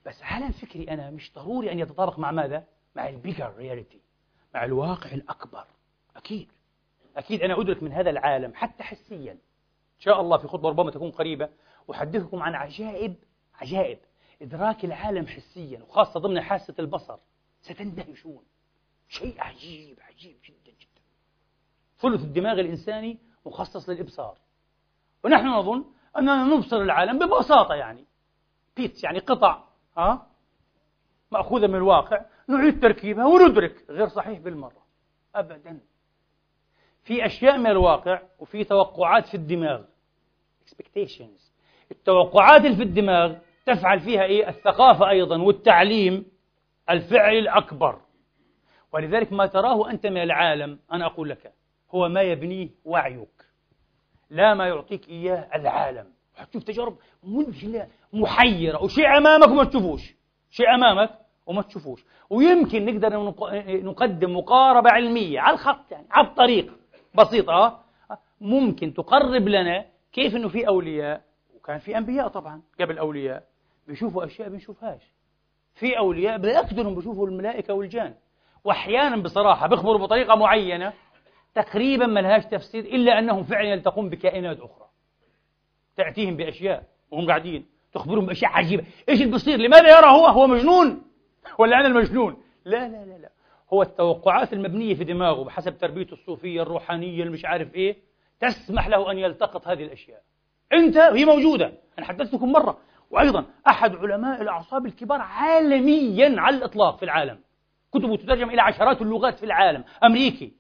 [0.05, 2.63] بس عالم فكري أنا مش ضروري أن يتطابق مع ماذا؟
[2.95, 4.01] مع ال bigger reality
[4.55, 5.65] مع الواقع الأكبر.
[6.15, 6.51] أكيد.
[7.17, 9.31] أكيد أنا أدرك من هذا العالم حتى حسيا.
[9.31, 11.49] إن شاء الله في خطبة ربما تكون قريبة
[11.91, 13.15] أحدثكم عن عجائب
[13.55, 13.97] عجائب.
[14.41, 17.17] إدراك العالم حسيا وخاصة ضمن حاسة البصر.
[17.61, 18.43] ستندهشون
[19.11, 21.01] شيء عجيب عجيب جدا جدا.
[21.99, 24.38] ثلث الدماغ الإنساني مخصص للإبصار.
[25.23, 25.85] ونحن نظن
[26.17, 28.05] أننا نبصر العالم ببساطة يعني.
[28.77, 29.63] بيتس يعني قطع
[29.97, 30.27] ها؟
[31.31, 32.25] مأخوذة من الواقع.
[32.47, 34.85] نعيد تركيبها وندرك غير صحيح بالمرة.
[35.35, 35.79] أبدا.
[37.03, 39.83] في أشياء من الواقع وفي توقعات في الدماغ.
[40.65, 41.41] Expectations.
[41.91, 43.35] التوقعات اللي في الدماغ
[43.65, 46.25] تفعل فيها إيه؟ الثقافة أيضا والتعليم
[46.89, 48.01] الفعل الأكبر.
[48.93, 51.53] ولذلك ما تراه أنت من العالم أنا أقول لك
[51.91, 53.45] هو ما يبنيه وعيك
[54.30, 56.13] لا ما يعطيك إياه العالم.
[56.35, 60.15] حتشوف تجارب مذهلة محيرة وشيء أمامك وما تشوفوش
[60.49, 61.09] شيء أمامك
[61.45, 62.05] وما تشوفوش.
[62.30, 63.34] ويمكن نقدر
[63.84, 66.73] نقدم مقاربة علمية على الخط يعني على الطريق
[67.15, 67.84] بسيطة
[68.41, 71.22] ممكن تقرب لنا كيف أنه في أولياء
[71.55, 73.43] وكان في أنبياء طبعا قبل أولياء
[73.88, 75.13] بيشوفوا أشياء بنشوفهاش.
[75.76, 78.13] في أولياء بيقدروا بيشوفوا الملائكة والجان.
[78.63, 80.93] وأحيانا بصراحة بيخبروا بطريقة معينة
[81.55, 84.88] تقريبا ما لهاش تفسير إلا أنهم فعلا يلتقون بكائنات أخرى.
[85.97, 88.83] تأتيهم بأشياء وهم قاعدين تخبرهم بأشياء عجيبة.
[89.09, 91.03] إيش اللي بيصير؟ لماذا يرى هو؟ هو مجنون؟
[91.57, 93.31] ولا أنا المجنون؟ لا لا لا لا.
[93.73, 97.97] هو التوقعات المبنية في دماغه بحسب تربيته الصوفية الروحانية المش عارف إيه
[98.39, 100.21] تسمح له أن يلتقط هذه الأشياء.
[100.73, 101.73] أنت هي موجودة.
[101.99, 102.77] أنا حدثتكم مرة.
[103.09, 107.39] وأيضا أحد علماء الأعصاب الكبار عالميا على الإطلاق في العالم.
[107.93, 109.84] كتبه تترجم إلى عشرات اللغات في العالم.
[110.03, 110.53] أمريكي.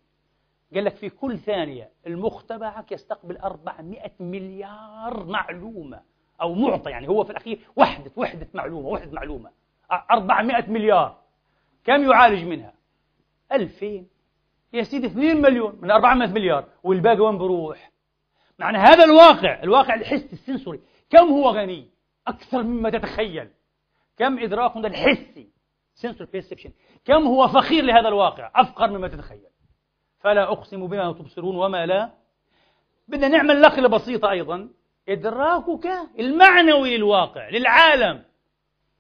[0.73, 6.01] قال لك في كل ثانية المخ تبعك يستقبل 400 مليار معلومة
[6.41, 9.51] أو معطى يعني هو في الأخير وحدة وحدة معلومة وحدة معلومة.
[10.11, 11.21] 400 مليار.
[11.83, 12.73] كم يعالج منها؟
[13.51, 14.05] 2000
[14.73, 16.65] يا سيدي 2 مليون من 400 مليار.
[16.83, 17.91] والباقي وين بروح؟
[18.59, 20.79] معنى هذا الواقع الواقع الحسي السنسوري.
[21.09, 21.89] كم هو غني؟
[22.27, 23.49] أكثر مما تتخيل.
[24.17, 25.49] كم إدراكنا الحسي.
[25.93, 26.69] سنسور perception.
[27.05, 29.41] كم هو فخير لهذا الواقع؟ أفقر مما تتخيل.
[30.19, 32.09] فلا أقسم بما تبصرون وما لا.
[33.07, 34.69] بدنا نعمل نقلة بسيطة أيضا.
[35.09, 35.87] إدراكك
[36.19, 38.23] المعنوي للواقع للعالم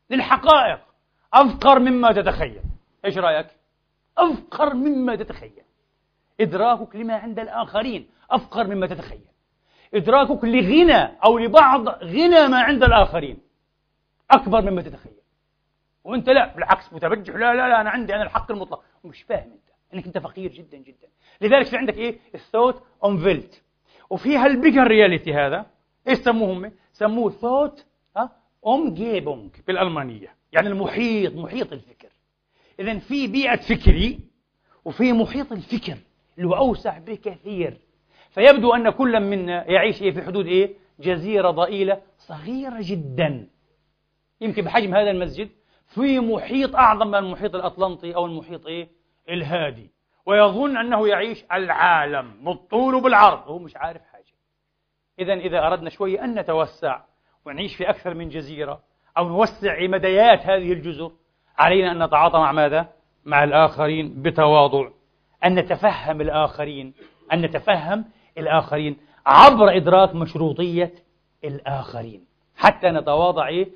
[0.09, 0.79] للحقائق.
[1.33, 2.61] أفقر مما تتخيل.
[3.05, 3.47] إيش رأيك؟
[4.17, 5.63] أفقر مما تتخيل.
[6.41, 8.09] إدراكك لما عند الآخرين.
[8.31, 9.25] أفقر مما تتخيل.
[9.93, 13.41] إدراكك لغنى أو لبعض غنى ما عند الآخرين.
[14.31, 15.20] أكبر مما تتخيل.
[16.03, 18.83] وأنت لا بالعكس متبجح لا لا لا أنا عندي أنا الحق المطلق.
[19.03, 19.71] ومش فاهم أنت.
[19.93, 21.07] أنك أنت فقير جدا جدا.
[21.41, 23.61] لذلك في عندك إيه؟ ال thought Umwelt
[24.09, 25.65] وفي هال bigger reality هذا
[26.07, 27.85] إيش سموهم سموه thought
[28.67, 30.35] Umgebung بالألمانية.
[30.53, 32.09] يعني المحيط محيط الفكر.
[32.79, 34.19] إذا في بيئة فكري
[34.85, 35.97] وفي محيط الفكر
[36.37, 37.77] اللي هو أوسع بكثير.
[38.29, 43.47] فيبدو أن كل منا يعيش إيه؟ في حدود إيه؟ جزيرة ضئيلة صغيرة جدا.
[44.41, 45.49] يمكن بحجم هذا المسجد
[45.95, 48.89] في محيط أعظم من المحيط الأطلنطي أو المحيط إيه؟
[49.29, 49.91] الهادي
[50.25, 54.33] ويظن أنه يعيش العالم بالطول وبالعرض وهو مش عارف حاجة
[55.19, 57.01] إذا إذا أردنا شوية أن نتوسع
[57.45, 58.79] ونعيش في أكثر من جزيرة
[59.17, 61.11] أو نوسع مديات هذه الجزر
[61.57, 62.87] علينا أن نتعاطى مع ماذا؟
[63.25, 64.89] مع الآخرين بتواضع
[65.45, 66.93] أن نتفهم الآخرين
[67.33, 68.05] أن نتفهم
[68.37, 70.93] الآخرين عبر إدراك مشروطية
[71.43, 73.69] الآخرين حتى نتواضع إيه؟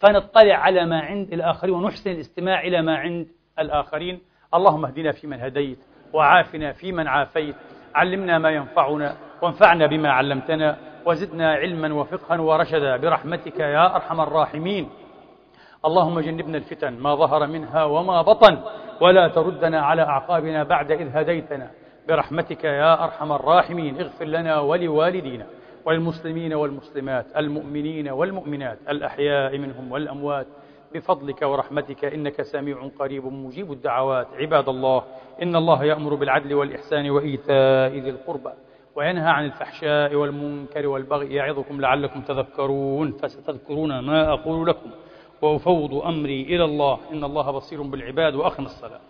[0.00, 3.26] فنطلع على ما عند الآخرين ونحسن الاستماع إلى ما عند
[3.58, 4.20] الآخرين.
[4.54, 5.78] اللهم اهدنا فيمن هديت
[6.12, 7.54] وعافنا فيمن عافيت.
[7.94, 10.76] علمنا ما ينفعنا وانفعنا بما علمتنا.
[11.06, 14.88] وزدنا علما وفقها ورشدا برحمتك يا أرحم الراحمين.
[15.84, 18.58] اللهم جنبنا الفتن ما ظهر منها وما بطن.
[19.00, 21.70] ولا تردنا على أعقابنا بعد إذ هديتنا.
[22.08, 24.00] برحمتك يا أرحم الراحمين.
[24.00, 25.46] اغفر لنا ولوالدينا.
[25.84, 30.46] وللمسلمين والمسلمات المؤمنين والمؤمنات الأحياء منهم والأموات
[30.94, 34.26] بفضلك ورحمتك إنك سميع قريب مجيب الدعوات.
[34.34, 35.04] عباد الله
[35.42, 38.50] إن الله يأمر بالعدل والإحسان وإيتاء ذي القربى
[38.96, 44.90] وينهى عن الفحشاء والمنكر والبغي يعظكم لعلكم تذكرون فستذكرون ما أقول لكم.
[45.42, 49.00] وأفوض أمري إلى الله إن الله بصير بالعباد وأقم الصلاة.